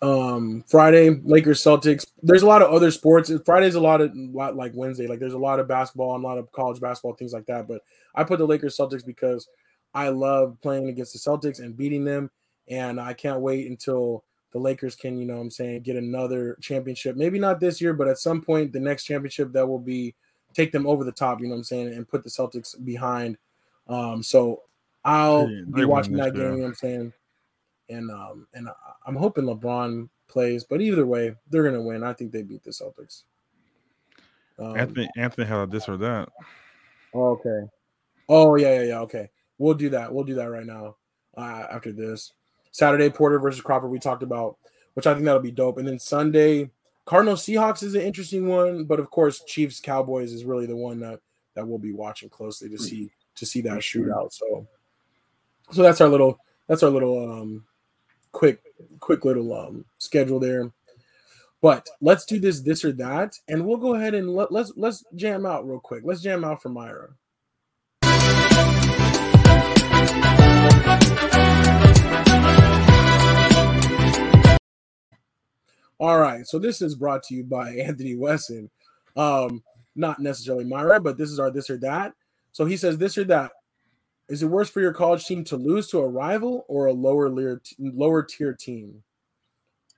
[0.02, 2.06] um Friday, Lakers Celtics.
[2.22, 3.30] There's a lot of other sports.
[3.44, 5.06] Friday's a lot of lot like Wednesday.
[5.06, 7.66] Like there's a lot of basketball and a lot of college basketball things like that.
[7.68, 7.82] But
[8.14, 9.48] I put the Lakers Celtics because
[9.94, 12.30] I love playing against the Celtics and beating them,
[12.68, 16.56] and I can't wait until the Lakers can, you know, what I'm saying, get another
[16.60, 17.16] championship.
[17.16, 20.14] Maybe not this year, but at some point, the next championship that will be
[20.54, 21.40] take them over the top.
[21.40, 23.36] You know, what I'm saying, and put the Celtics behind.
[23.88, 24.62] Um, so
[25.04, 26.42] I'll be watching that game.
[26.42, 27.12] You know what I'm saying
[27.90, 28.68] and um and
[29.06, 32.02] I'm hoping LeBron plays, but either way, they're gonna win.
[32.02, 33.24] I think they beat the Celtics.
[34.58, 36.28] Um, Anthony Anthony had a this or that.
[37.14, 37.62] okay.
[38.28, 39.00] Oh yeah, yeah, yeah.
[39.00, 39.28] Okay,
[39.58, 40.12] we'll do that.
[40.12, 40.96] We'll do that right now.
[41.36, 42.32] Uh, after this,
[42.70, 44.56] Saturday Porter versus Crawford we talked about,
[44.94, 45.78] which I think that'll be dope.
[45.78, 46.70] And then Sunday,
[47.04, 51.00] Cardinals Seahawks is an interesting one, but of course Chiefs Cowboys is really the one
[51.00, 51.20] that
[51.54, 53.10] that we'll be watching closely to see
[53.40, 54.32] to see that shootout.
[54.32, 54.66] So,
[55.72, 56.38] so that's our little
[56.68, 57.64] that's our little um
[58.32, 58.60] quick
[59.00, 60.70] quick little um schedule there.
[61.60, 65.04] But let's do this this or that, and we'll go ahead and let, let's let's
[65.16, 66.02] jam out real quick.
[66.04, 67.10] Let's jam out for Myra.
[75.98, 78.70] All right, so this is brought to you by Anthony Weston.
[79.16, 79.62] Um,
[79.94, 82.14] not necessarily Myra, but this is our this or that.
[82.52, 83.52] So he says this or that.
[84.28, 87.28] Is it worse for your college team to lose to a rival or a lower
[87.28, 89.02] tier lower tier team?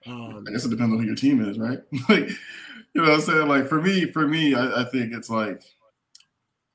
[0.07, 1.81] Um, I guess it depends on who your team is, right?
[2.09, 3.49] like, you know what I'm saying?
[3.49, 5.63] Like for me, for me, I, I think it's like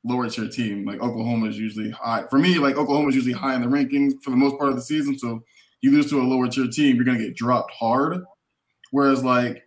[0.03, 0.85] lower tier team.
[0.85, 2.25] Like Oklahoma is usually high.
[2.29, 4.75] For me, like Oklahoma is usually high in the rankings for the most part of
[4.75, 5.17] the season.
[5.17, 5.43] So
[5.81, 8.23] you lose to a lower tier team, you're gonna get dropped hard.
[8.91, 9.63] Whereas like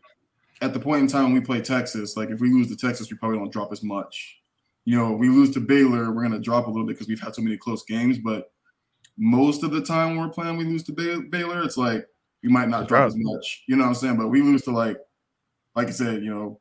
[0.63, 3.17] at the point in time we play Texas, like if we lose to Texas, we
[3.17, 4.40] probably don't drop as much.
[4.85, 7.35] You know, we lose to Baylor, we're gonna drop a little bit because we've had
[7.35, 8.19] so many close games.
[8.19, 8.51] But
[9.19, 11.63] most of the time when we're playing, we lose to Bay- Baylor.
[11.63, 12.07] It's like
[12.43, 13.63] we might not drop as much.
[13.69, 14.17] You know what I'm saying?
[14.17, 14.97] But we lose to like,
[15.77, 16.61] like I said, you know,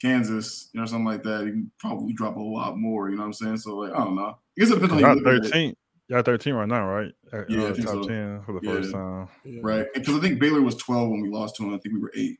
[0.00, 1.44] Kansas, you know, something like that.
[1.44, 3.10] You can probably drop a lot more.
[3.10, 3.56] You know what I'm saying?
[3.58, 4.26] So like, I don't know.
[4.26, 5.50] I guess it depends on Y'all you look at it.
[5.52, 5.76] 13.
[6.08, 7.12] Y'all 13 right now, right?
[7.32, 8.08] At, Yeah, I uh, think top so.
[8.08, 8.72] 10 for the Yeah.
[8.72, 9.28] first time.
[9.44, 9.60] yeah.
[9.62, 9.86] right?
[9.94, 11.74] Because I think Baylor was 12 when we lost to them.
[11.74, 12.38] I think we were eight.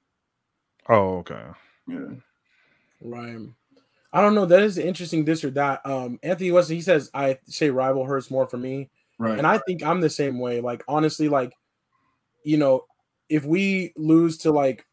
[0.88, 1.42] Oh, okay.
[1.86, 1.98] Yeah.
[3.00, 3.36] Right.
[4.12, 4.44] I don't know.
[4.46, 5.24] That is interesting.
[5.24, 5.80] This or that.
[5.84, 6.76] Um, Anthony Weston.
[6.76, 9.38] He says I say rival hurts more for me, Right.
[9.38, 10.60] and I think I'm the same way.
[10.60, 11.52] Like honestly, like
[12.44, 12.84] you know,
[13.28, 14.84] if we lose to like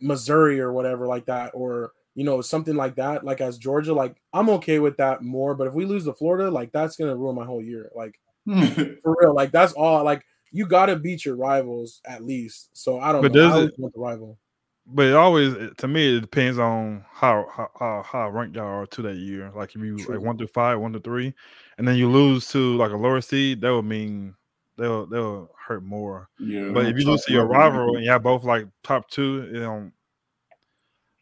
[0.00, 4.16] Missouri or whatever like that, or you know something like that, like as Georgia, like
[4.32, 5.54] I'm okay with that more.
[5.54, 7.90] But if we lose to Florida, like that's gonna ruin my whole year.
[7.96, 10.04] Like for real, like that's all.
[10.04, 12.68] Like you gotta beat your rivals at least.
[12.74, 13.40] So I don't But know.
[13.40, 14.38] I does always it- the rival.
[14.86, 18.86] But it always, to me, it depends on how how how, how ranked y'all are
[18.86, 19.52] to that year.
[19.54, 20.16] Like if you True.
[20.16, 21.32] like one through five, one to three,
[21.78, 24.34] and then you lose to like a lower seed, that would mean
[24.76, 26.28] they'll they'll hurt more.
[26.40, 26.70] yeah.
[26.72, 29.60] But if you lose to your rival and you have both like top two, you
[29.60, 29.90] know.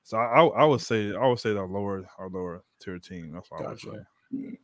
[0.04, 3.32] So I, I would say I would say the lower or lower tier team.
[3.32, 4.06] That's what I would Gotcha.
[4.32, 4.58] say.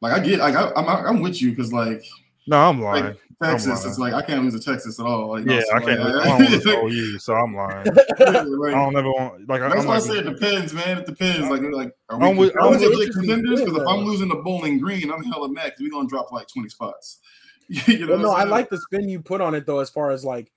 [0.00, 2.02] like I get, like I, I'm, I'm with you because like
[2.50, 3.04] No, I'm lying.
[3.04, 3.88] Like, Texas, lying.
[3.88, 5.28] it's like I can't lose to Texas at all.
[5.30, 6.00] Like, you know, yeah, so I can't.
[6.00, 7.86] like, I don't lose to OU, so I'm lying.
[8.18, 10.98] I don't ever want like That's I'm why I like, say it depends, man.
[10.98, 11.48] It depends.
[11.48, 13.60] Like, like are we, I'm with- are I'm we with- contenders?
[13.60, 16.48] Because if I'm losing to Bowling Green, I'm hella mad because we're gonna drop like
[16.48, 17.20] 20 spots.
[17.68, 20.10] you know Well, no, I like the spin you put on it though, as far
[20.10, 20.50] as like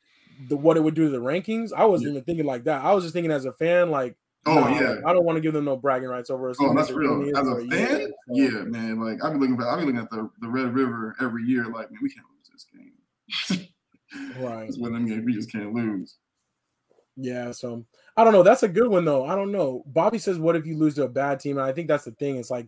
[0.50, 1.72] the what it would do to the rankings.
[1.72, 2.84] I wasn't even thinking like that.
[2.84, 5.00] I was just thinking as a fan, like, Oh nah, yeah.
[5.06, 6.58] I don't want to give them no bragging rights over us.
[6.60, 7.24] Oh, that's real.
[7.36, 9.00] As for a year, fan, so- uh, yeah, man.
[9.00, 11.66] Like I've been looking, for, I've been looking at the, the Red River every year.
[11.66, 13.68] Like, man, we can't lose this game.
[14.44, 14.66] right.
[14.66, 16.18] That's one of them games we just can't lose.
[17.16, 17.86] Yeah, so
[18.18, 18.44] I don't know.
[18.44, 19.26] That's a good one though.
[19.26, 19.84] I don't know.
[19.86, 22.12] Bobby says, "What if you lose to a bad team?" And I think that's the
[22.12, 22.38] thing.
[22.38, 22.68] It's like,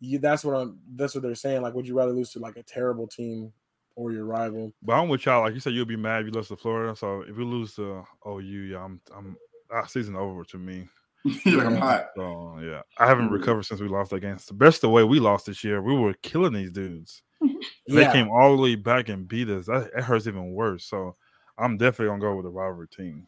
[0.00, 0.78] you, that's what I'm.
[0.94, 1.62] That's what they're saying.
[1.62, 3.52] Like, would you rather lose to like a terrible team
[3.96, 4.72] or your rival?
[4.82, 5.42] But I'm with y'all.
[5.42, 6.94] Like you said, you'll be mad if you lose to Florida.
[6.94, 9.36] So if you lose to OU, yeah, I'm I'm
[9.74, 10.88] our season over to me.
[11.44, 12.06] You're I'm hot.
[12.16, 13.32] So yeah, I haven't Mhm.
[13.32, 14.48] recovered since we lost against.
[14.48, 17.22] The best the way we lost this year, we were killing these dudes.
[17.86, 19.66] They Yeah, came all the way back and beat us.
[19.66, 20.86] That it hurts even worse.
[20.86, 21.16] So
[21.58, 23.26] I'm definitely gonna go with the rivalry team.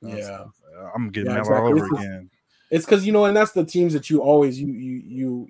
[0.00, 0.44] That's- yeah.
[0.94, 2.30] I'm getting Yeah, mad all over It's again.
[2.70, 5.48] It's because you know, and that's the teams that you always you you you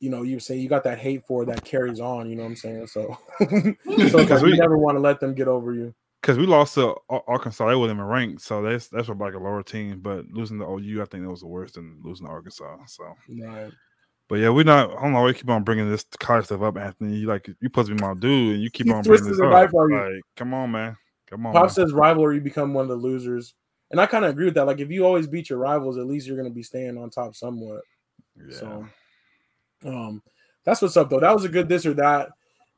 [0.00, 2.28] you know you say you got that hate for that carries on.
[2.28, 2.86] You know what I'm saying?
[2.88, 5.94] So, so Because you we- never want to let them get over you.
[6.28, 9.62] Because we lost to Arkansas, they wasn't even ranked, so that's that's like a lower
[9.62, 10.00] team.
[10.00, 12.76] But losing to OU, I think that was the worst than losing to Arkansas.
[12.86, 13.70] So, Right.
[14.28, 14.90] but yeah, we're not.
[14.90, 15.22] I don't know.
[15.22, 17.16] We keep on bringing this college stuff up, Anthony.
[17.16, 19.40] You like you supposed to be my dude, and you keep He on bringing this
[19.40, 19.44] up.
[19.44, 19.50] you.
[19.50, 20.98] Like, come on, man.
[21.30, 21.54] Come on.
[21.54, 21.70] Pop man.
[21.70, 23.54] says rivalry become one of the losers,
[23.90, 24.66] and I kind of agree with that.
[24.66, 27.08] Like if you always beat your rivals, at least you're going to be staying on
[27.08, 27.80] top somewhat.
[28.36, 28.54] Yeah.
[28.54, 28.86] So,
[29.86, 30.22] um,
[30.62, 31.20] that's what's up though.
[31.20, 32.28] That was a good this or that.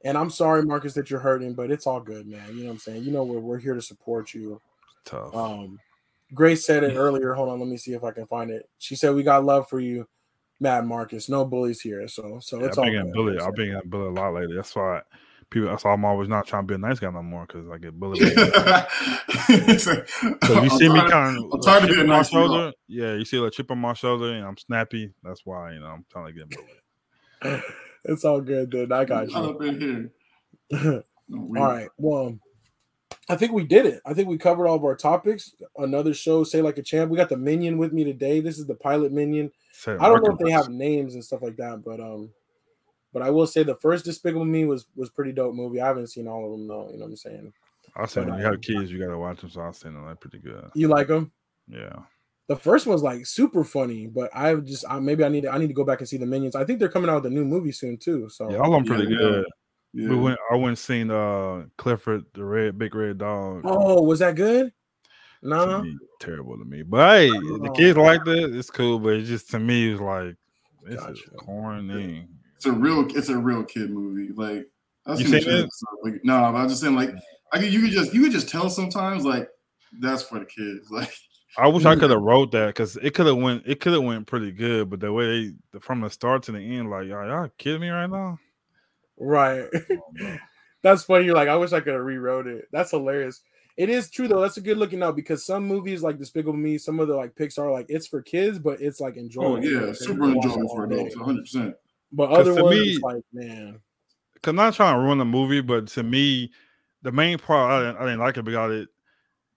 [0.05, 2.49] And I'm sorry, Marcus, that you're hurting, but it's all good, man.
[2.51, 3.05] You know what I'm saying?
[3.05, 4.61] You know we're we're here to support you.
[5.05, 5.35] tough.
[5.35, 5.79] Um,
[6.33, 7.35] Grace said it earlier.
[7.35, 8.69] Hold on, let me see if I can find it.
[8.79, 10.09] She said we got love for you,
[10.61, 11.29] Matt Marcus.
[11.29, 13.15] No bullies here, so so Yeah, it's I've all been getting good.
[13.15, 13.41] bullied.
[13.41, 14.57] I've been getting bullied a lot lately.
[14.57, 15.03] That's why
[15.51, 15.69] people.
[15.69, 17.79] That's why I'm always not trying to be a nice guy no more because I
[17.79, 18.23] get bullied.
[19.81, 20.05] so
[20.47, 22.39] So you see me kind of I'm trying to be a my nice guy.
[22.39, 22.73] shoulder.
[22.89, 25.13] Yeah, you see a chip on my shoulder, and I'm snappy.
[25.23, 27.63] That's why you know I'm trying to get bullied.
[28.05, 28.93] It's all good, dude.
[28.93, 29.37] I got you.
[29.37, 30.11] up in
[30.71, 31.03] here.
[31.31, 31.89] all right.
[31.99, 32.39] Well,
[33.29, 34.01] I think we did it.
[34.05, 35.55] I think we covered all of our topics.
[35.77, 37.11] Another show, say like a champ.
[37.11, 38.41] We got the minion with me today.
[38.41, 39.53] This is the pilot minion.
[39.73, 42.31] Say I don't know if they have names and stuff like that, but um,
[43.13, 45.81] but I will say the first Despicable Me was was pretty dope movie.
[45.81, 46.89] I haven't seen all of them though.
[46.91, 47.53] You know what I'm saying?
[47.97, 49.51] I said but, when you um, have kids, you gotta watch them.
[49.51, 50.71] So I said no, they're pretty good.
[50.75, 51.31] You like them?
[51.69, 52.01] Yeah,
[52.51, 55.59] The first one's like super funny, but I just I, maybe I need to, I
[55.59, 56.57] need to go back and see the Minions.
[56.57, 58.29] I think they're coming out with a new movie soon too.
[58.29, 59.47] So yeah, all of them pretty Yeah, good.
[59.93, 60.09] Yeah.
[60.09, 60.41] We went.
[60.51, 63.63] I went and seen uh Clifford the red big red dog.
[63.67, 64.73] oh, was that good?
[65.43, 66.83] No, me, terrible to me.
[66.83, 67.73] But hey, the Oh.
[67.73, 68.53] kids like that.
[68.53, 70.35] It's cool, but it just to me it's like
[70.87, 71.31] it's is Gotcha.
[71.37, 72.27] corny.
[72.57, 74.33] It's a real, it's a real kid movie.
[74.35, 74.67] Like
[75.07, 75.71] I've You seen the seen it?
[76.03, 77.15] Like no, no, but I'm just saying, like
[77.53, 79.49] I could, you could just, you could just tell sometimes, like
[80.01, 80.89] that's for the kids.
[80.91, 81.15] Like
[81.57, 82.01] I wish I mm.
[82.01, 83.65] could have wrote that because it could have went.
[83.67, 86.59] It could have went pretty good, but the way they from the start to the
[86.59, 88.39] end, like y'all, y'all kidding me right now?
[89.19, 89.69] right.
[90.83, 91.27] That's funny.
[91.27, 92.69] You're like, I wish I could have rewrote it.
[92.73, 93.43] That's hilarious.
[93.77, 94.41] It is true though.
[94.41, 97.35] That's a good looking out because some movies like Despicable Me, some of the like
[97.35, 99.57] Pixar, like it's for kids, but it's like oh, enjoyable.
[99.57, 101.41] oh yeah, Like, super you can watch it enjoyable for adults, 100.
[101.41, 101.75] percent
[102.13, 103.81] But other to ones, me- like man,
[104.43, 106.51] Cause I'm not trying to ruin the movie, but to me,
[107.03, 108.89] the main part I didn't, I didn't like it because it.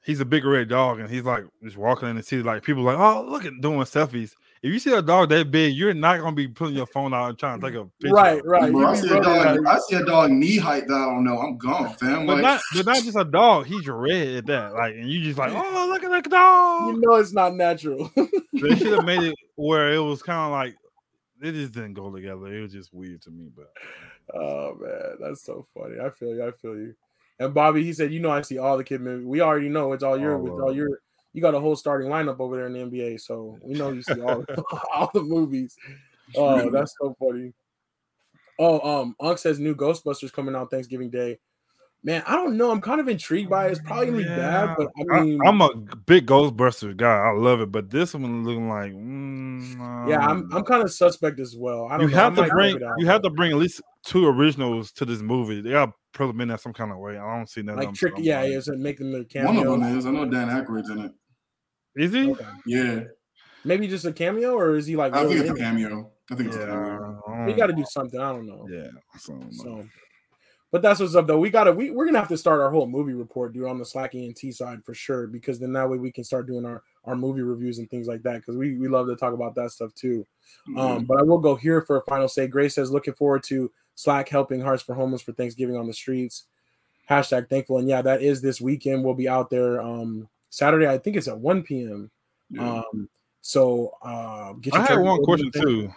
[0.05, 2.43] He's a big red dog, and he's like just walking in the city.
[2.43, 4.33] Like people like, oh look at doing selfies.
[4.61, 7.29] If you see a dog that big, you're not gonna be pulling your phone out
[7.29, 8.13] and trying to take a picture.
[8.13, 8.71] right, right.
[8.71, 9.67] Bro, I see a dog.
[9.67, 11.37] I see a dog knee height that I don't know.
[11.39, 12.25] I'm gone, fam.
[12.25, 13.65] But Like not, but not just a dog.
[13.65, 14.73] He's red at that.
[14.73, 16.95] Like, and you just like, oh look at that dog.
[16.95, 18.11] you know it's not natural.
[18.53, 20.75] They should have made it where it was kind of like
[21.41, 22.45] it just didn't go together.
[22.47, 23.49] It was just weird to me.
[23.53, 23.71] But
[24.33, 25.99] Oh man, that's so funny.
[25.99, 26.47] I feel you.
[26.47, 26.95] I feel you.
[27.39, 29.25] And Bobby, he said, "You know, I see all the kid movies.
[29.25, 30.99] We already know it's all your, All it's all your,
[31.33, 34.03] you got a whole starting lineup over there in the NBA, so we know you
[34.03, 34.45] see all
[34.93, 35.75] all the movies.
[36.35, 37.53] Oh, that's so funny.
[38.59, 41.39] Oh, um, Unc says new Ghostbusters coming out Thanksgiving Day.
[42.05, 42.69] Man, I don't know.
[42.69, 43.71] I'm kind of intrigued by it.
[43.71, 45.73] It's probably gonna be bad, but I mean, I, am a
[46.05, 47.15] big Ghostbusters guy.
[47.15, 51.39] I love it, but this one looking like, mm, yeah, I'm I'm kind of suspect
[51.39, 51.87] as well.
[51.89, 52.21] I don't you know.
[52.21, 55.21] I have to bring out, you have to bring at least two originals to this
[55.21, 55.61] movie.
[55.61, 57.17] They got to put them in there some kind of way.
[57.17, 57.75] I don't see that.
[57.75, 58.13] like trick.
[58.17, 60.05] Yeah, is it make them the One of them is.
[60.05, 61.11] I know Dan Aykroyd's in it.
[61.95, 62.31] Is he?
[62.31, 62.45] Okay.
[62.65, 63.03] Yeah,
[63.65, 65.13] Maybe just a cameo, or is he like?
[65.13, 65.59] I think it's a in it?
[65.59, 66.11] cameo.
[66.31, 67.45] I think it's a cameo.
[67.45, 68.19] We got to do something.
[68.19, 68.67] I don't know.
[68.69, 68.87] Yeah.
[69.17, 69.85] So, So,
[70.71, 71.39] but that's what's up though.
[71.39, 73.85] We gotta we, we're gonna have to start our whole movie report, dude, on the
[73.85, 77.15] Slack ENT side for sure, because then that way we can start doing our our
[77.15, 78.37] movie reviews and things like that.
[78.41, 80.25] Because we we love to talk about that stuff too.
[80.75, 82.47] Um, but I will go here for a final say.
[82.47, 86.45] Grace says looking forward to Slack helping Hearts for Homeless for Thanksgiving on the streets.
[87.09, 87.77] Hashtag thankful.
[87.77, 89.03] And yeah, that is this weekend.
[89.03, 90.87] We'll be out there um Saturday.
[90.87, 92.11] I think it's at 1 p.m.
[92.49, 92.81] Yeah.
[92.91, 93.09] Um
[93.41, 95.93] so uh get I had one question too.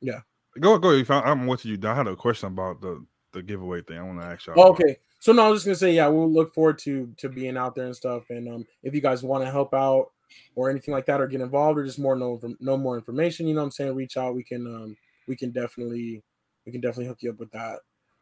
[0.00, 0.20] Yeah.
[0.60, 0.90] Go go.
[0.90, 1.78] If I, I'm with you.
[1.84, 3.98] I had a question about the the giveaway thing.
[3.98, 4.60] I want to ask y'all.
[4.60, 4.98] Oh, okay.
[5.18, 7.74] So no, I was just gonna say, yeah, we'll look forward to to being out
[7.74, 8.28] there and stuff.
[8.30, 10.10] And um, if you guys want to help out
[10.54, 13.54] or anything like that, or get involved, or just more know no more information, you
[13.54, 14.34] know, what I'm saying, reach out.
[14.34, 16.22] We can um, we can definitely
[16.66, 17.80] we can definitely hook you up with that.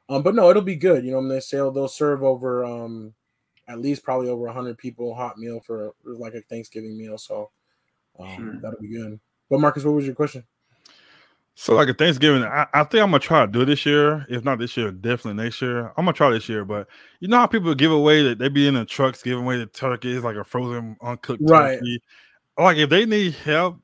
[0.09, 1.05] Um, but no, it'll be good.
[1.05, 3.15] You know, they say they'll serve over um,
[3.69, 7.17] at least probably over hundred people hot meal for, for like a Thanksgiving meal.
[7.19, 7.51] So
[8.19, 8.61] um, Sure.
[8.61, 9.21] that'll be good.
[9.49, 10.45] But Marcus, what was your question?
[11.55, 14.25] So like a Thanksgiving, I, I think I'm gonna try to do it this year.
[14.31, 15.89] If not this year, definitely next year.
[15.97, 16.65] I'm gonna try this year.
[16.65, 16.89] But
[17.21, 19.67] you know how people give away that they be in the trucks giving away the
[19.67, 21.79] turkeys, like a frozen uncooked Right.
[21.79, 22.03] turkey.
[22.57, 23.79] Like if they need help,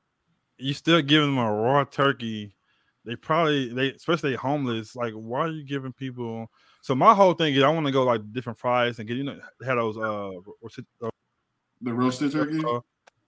[0.59, 2.56] you still giving them a raw turkey.
[3.07, 4.95] They probably they especially they homeless.
[4.97, 6.51] Like why are you giving people?
[6.83, 9.25] So my whole thing is I want to go like different fries and get you
[9.25, 10.31] know they had those uh,
[11.03, 11.11] uh,
[11.83, 12.59] The roasted turkey.
[12.65, 12.81] uh,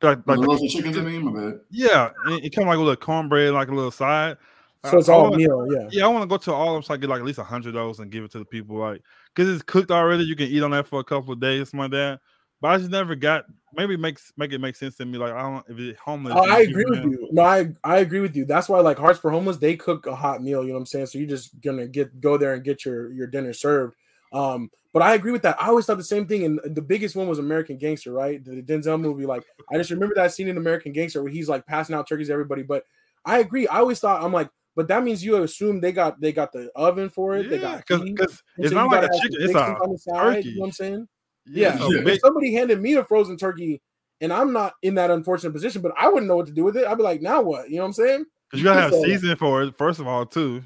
[0.03, 0.99] like, the like roasted chickens.
[0.99, 1.61] I mean, my bad.
[1.71, 4.37] yeah, it, it come like with a little cornbread, like a little side.
[4.85, 5.89] So it's I- I all wanna- meal, yeah.
[5.91, 7.39] yeah, I want to go to all of them so I get like at least
[7.41, 9.03] a hundred of those and give it to the people, like
[9.35, 10.25] because it's cooked already.
[10.25, 12.21] You can eat on that for a couple of days, something like that.
[12.61, 13.45] But I just never got.
[13.75, 15.19] Maybe it makes make it make sense to me.
[15.19, 16.35] Like I don't if it's homeless.
[16.37, 17.29] Oh, I agree with them- you.
[17.31, 18.45] No, I I agree with you.
[18.45, 20.63] That's why like Hearts for Homeless, they cook a hot meal.
[20.63, 21.07] You know what I'm saying?
[21.07, 23.95] So you're just gonna get go there and get your your dinner served.
[24.33, 25.61] Um, but I agree with that.
[25.63, 26.45] I always thought the same thing.
[26.45, 28.43] And the biggest one was American Gangster, right?
[28.45, 29.27] The Denzel movie.
[29.27, 32.29] Like I just remember that scene in American Gangster where he's like passing out turkeys
[32.29, 32.63] to everybody.
[32.63, 32.85] But
[33.25, 33.69] I agree.
[33.69, 36.71] I always thought I'm like, but that means you assume they got they got the
[36.75, 37.51] oven for it.
[37.51, 39.37] they Yeah, got because heat, because and it's so not like a chicken.
[39.43, 40.21] It's a on the side.
[40.37, 40.49] turkey.
[40.49, 41.09] You know what I'm saying?
[41.51, 41.79] Yeah, Yeah.
[41.79, 42.09] so Yeah.
[42.13, 43.81] If somebody handed me a frozen turkey
[44.21, 46.77] and I'm not in that unfortunate position, but I wouldn't know what to do with
[46.77, 46.87] it.
[46.87, 47.71] I'd be like, now what?
[47.71, 48.25] You know what I'm saying?
[48.51, 49.77] 'cause you gotta have so- seasoning for it.
[49.77, 50.63] First of all, too.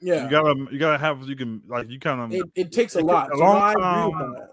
[0.00, 0.24] Yeah.
[0.24, 2.32] You gotta you gotta have you can like you kind of.
[2.32, 3.32] it, it takes a it lot.
[3.32, 4.06] a So long I time.
[4.10, 4.48] with that.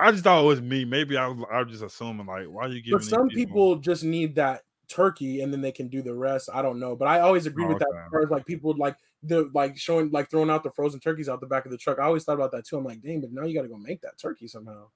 [0.00, 0.84] I just thought it was me.
[0.84, 2.98] Maybe I was I was just assuming like why are you giving?
[2.98, 6.48] But some people just need that turkey and then they can do the rest.
[6.52, 6.96] I don't know.
[6.96, 7.98] But I always agree Oh, with that okay.
[7.98, 11.28] as far as like people like the like showing like throwing out the frozen turkeys
[11.28, 11.98] out the back of the truck.
[11.98, 12.78] I always thought about that too.
[12.78, 14.86] I'm like, dang, but now you gotta go make that turkey somehow.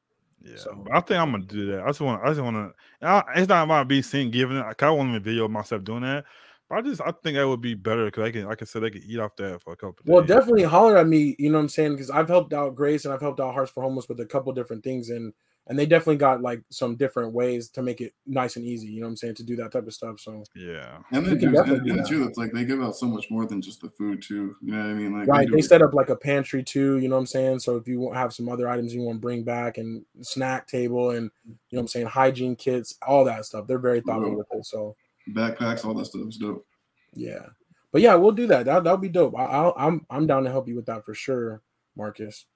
[0.44, 1.82] Yeah, So- I think I'm gonna do that.
[1.82, 3.24] I just want, I just want to.
[3.36, 4.60] It's not about me seeing giving it.
[4.60, 6.24] Like, I want to video of myself doing that,
[6.68, 8.82] but I just, I think that would be better because I can, like I said,
[8.82, 9.96] they can eat off that for a couple.
[10.04, 10.28] Well, days.
[10.28, 11.36] definitely holler at me.
[11.38, 11.92] You know what I'm saying?
[11.92, 14.52] Because I've helped out Grace and I've helped out Hearts for Homeless with a couple
[14.52, 15.32] different things, and
[15.68, 18.88] and they definitely got like some different ways to make it nice and easy.
[18.88, 19.36] You know what I'm saying?
[19.36, 20.18] To do that type of stuff.
[20.18, 22.96] So Yeah, And then can too, definitely and, and too, it's like they give out
[22.96, 24.56] so much more than just the food too.
[24.60, 25.16] You know what I mean?
[25.16, 26.98] Like right, do- they set up like a pantry too.
[26.98, 27.60] You know what I'm saying?
[27.60, 30.66] So if you want have some other items you want to bring back and snack
[30.66, 33.66] table and you know what I'm saying hygiene kits, all that stuff.
[33.68, 34.38] They're very thoughtful Whoa.
[34.38, 34.66] with it.
[34.66, 34.96] So
[35.30, 36.66] backpacks, all that stuff is dope.
[37.14, 37.46] yeah,
[37.92, 38.64] but yeah, we'll do that.
[38.66, 39.38] That that'll be dope.
[39.38, 41.62] I, I'll, I'm I'm down to help you with that for sure,
[41.96, 42.46] Marcus.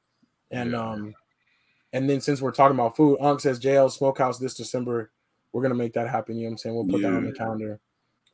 [0.50, 0.90] And Yeah.
[0.90, 1.14] um,
[1.96, 5.10] and then since we're talking about food, Unc says JL Smokehouse this December.
[5.52, 6.36] We're gonna make that happen.
[6.36, 6.74] You know what I'm saying?
[6.74, 7.80] We'll put that on the calendar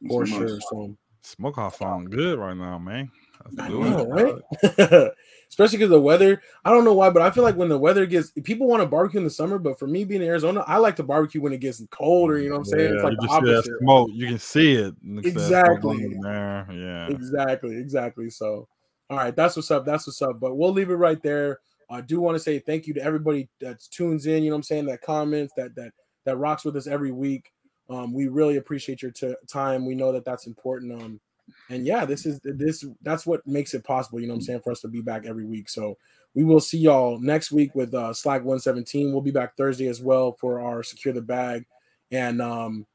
[0.08, 0.60] for a sure.
[0.60, 3.08] So smokehouse sound good right now, man.
[3.44, 5.12] Let's I know, right?
[5.48, 6.42] Especially because the weather.
[6.64, 8.88] I don't know why, but I feel like when the weather gets, people want to
[8.88, 11.52] barbecue in the summer, but for me being in Arizona, I like to barbecue when
[11.52, 12.40] it gets colder.
[12.40, 12.94] You know what I'm saying?
[12.94, 13.78] it's like you the just see that opposite.
[13.80, 14.10] smoke.
[14.12, 14.94] You can see it.
[15.04, 16.16] Look at that smoke Exactly.
[16.20, 16.66] There.
[16.72, 17.06] Yeah.
[17.08, 18.30] Exactly, exactly.
[18.30, 18.66] So,
[19.10, 19.84] all right, that's what's up.
[19.84, 20.40] That's what's up.
[20.40, 21.60] But we'll leave it right there.
[21.92, 24.42] I do want to say thank you to everybody that tunes in.
[24.42, 24.86] You know what I'm saying?
[24.86, 25.92] That comments, that that
[26.24, 27.52] that rocks with us every week.
[27.90, 29.84] Um, we really appreciate your t- time.
[29.84, 31.02] We know that that's important.
[31.02, 31.20] Um,
[31.68, 34.20] and yeah, this is this that's what makes it possible.
[34.20, 35.68] You know what I'm saying for us to be back every week.
[35.68, 35.98] So
[36.34, 39.12] we will see y'all next week with uh, Slack 117.
[39.12, 41.66] We'll be back Thursday as well for our secure the bag.
[42.10, 42.86] And um,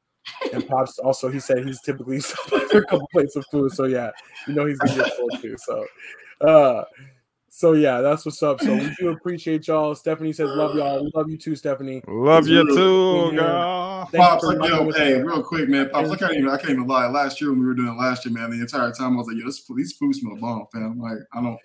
[0.54, 2.18] and pops also he said he's typically
[2.74, 3.72] a couple plates of food.
[3.72, 4.12] So yeah,
[4.48, 5.56] you know he's gonna get full too.
[5.58, 5.86] So
[6.42, 6.84] uh
[7.58, 8.62] So yeah, that's what's up.
[8.62, 9.96] So we do appreciate y'all.
[9.96, 11.04] Stephanie says love y'all.
[11.04, 12.04] We love you too, Stephanie.
[12.08, 14.06] Love you It's too, girl.
[14.12, 15.26] Thank you Pops, like, yo, hey, us.
[15.26, 15.90] real quick, man.
[15.90, 17.08] Pops, I can't even, I can't even lie.
[17.08, 19.26] Last year when we were doing it last year, man, the entire time I was
[19.26, 21.00] like, yo, this, these food smell bomb, fam.
[21.00, 21.58] Like, I don't,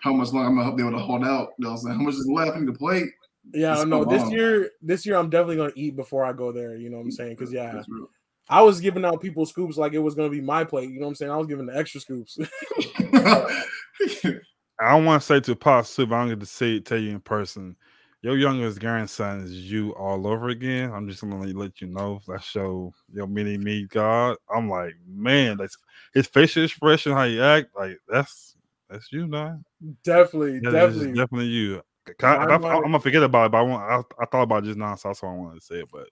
[0.00, 1.52] how much longer I'm gonna be able to hold out.
[1.56, 1.96] You know what I'm saying?
[1.96, 3.08] How much is left in the plate?
[3.54, 4.32] Yeah, It's no, so this bomb.
[4.32, 6.76] year, this year I'm definitely gonna eat before I go there.
[6.76, 7.36] You know what I'm saying?
[7.36, 8.10] Because yeah, That's real.
[8.50, 10.90] I was giving out people scoops like it was gonna be my plate.
[10.90, 11.32] You know what I'm saying?
[11.32, 12.36] I was giving the extra scoops.
[14.80, 17.20] I don't want to say to but I'm going to say it tell you in
[17.20, 17.76] person.
[18.22, 20.92] Your youngest grandson is you all over again.
[20.92, 24.36] I'm just gonna let- let you know that show your mini me God.
[24.54, 25.78] I'm like, man, that's
[26.12, 28.56] his facial expression, how he act, like that's
[28.90, 29.64] that's you, man.
[30.04, 31.12] definitely, that's definitely.
[31.14, 31.82] definitely you.
[32.22, 34.78] I, am gonna forget about it, but I want I, I thought about it just
[34.78, 35.88] now, so that's why I wanted to say it.
[35.90, 36.08] But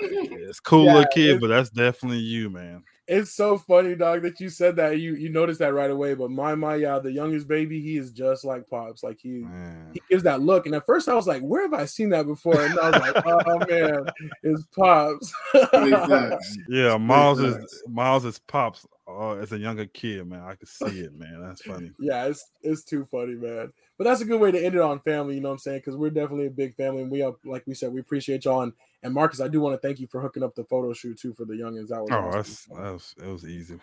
[0.00, 2.82] yeah, it's cool Yeah, little kid, but that's definitely you, man.
[3.08, 4.98] It's so funny, dog, that you said that.
[4.98, 6.14] You you noticed that right away.
[6.14, 9.02] But my my yeah, the youngest baby, he is just like Pops.
[9.02, 9.90] Like he Man.
[9.94, 10.66] he gives that look.
[10.66, 12.60] And at first I was like, where have I seen that before?
[12.60, 14.06] And I was like, oh man,
[14.42, 15.32] it's Pops.
[16.68, 17.82] Yeah, Miles is.
[17.88, 20.42] Miles is pops uh, as a younger kid, man.
[20.42, 21.40] I could see it, man.
[21.40, 21.92] That's funny.
[21.98, 23.72] yeah, it's it's too funny, man.
[23.98, 25.78] But that's a good way to end it on family, you know what I'm saying?
[25.78, 28.62] Because we're definitely a big family, and we are, like we said, we appreciate y'all.
[28.62, 28.72] And,
[29.06, 31.32] and Marcus, I do want to thank you for hooking up the photo shoot too
[31.32, 31.88] for the youngins.
[31.88, 32.40] That was Oh, awesome.
[32.40, 33.78] that's that was it was easy.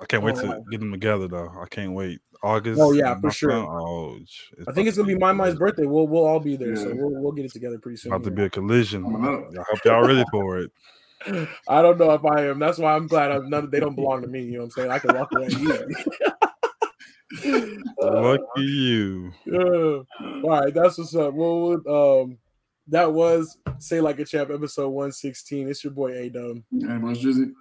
[0.00, 0.62] I can't wait to Alright.
[0.70, 1.50] get them together though.
[1.60, 2.20] I can't wait.
[2.42, 2.80] August.
[2.80, 3.50] Oh, yeah, for sure.
[3.50, 4.18] son, Oh,
[4.66, 5.84] I think it's gonna be my Mai's birthday.
[5.84, 8.12] We'll we'll all be there, so we'll we'll get it together pretty soon.
[8.12, 8.36] About to here.
[8.36, 9.04] be a collision.
[9.04, 10.70] I hope y'all ready for it.
[11.68, 12.58] I don't know if I am.
[12.58, 14.42] That's why I'm glad I'm none, they don't belong to me.
[14.42, 14.90] You know what I'm saying?
[14.90, 15.94] I can walk away easy.
[18.00, 19.32] Lucky you.
[19.44, 19.60] Yeah.
[20.42, 21.34] All right, that's what's up.
[21.34, 22.38] Well, um,
[22.90, 25.68] that was say like a champ episode 116.
[25.68, 26.58] It's your boy A Dub.
[26.70, 27.52] Hey, boys, Drizzy.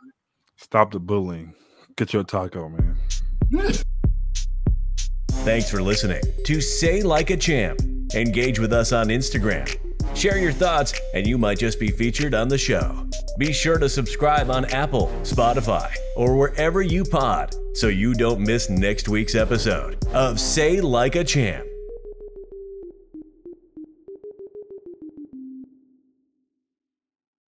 [0.58, 1.54] Stop the bullying.
[1.96, 2.98] Get your taco, man.
[5.32, 7.80] Thanks for listening to Say Like a Champ.
[8.14, 9.74] Engage with us on Instagram.
[10.16, 13.08] Share your thoughts, and you might just be featured on the show.
[13.38, 18.70] Be sure to subscribe on Apple, Spotify, or wherever you pod so you don't miss
[18.70, 21.69] next week's episode of Say Like a Champ.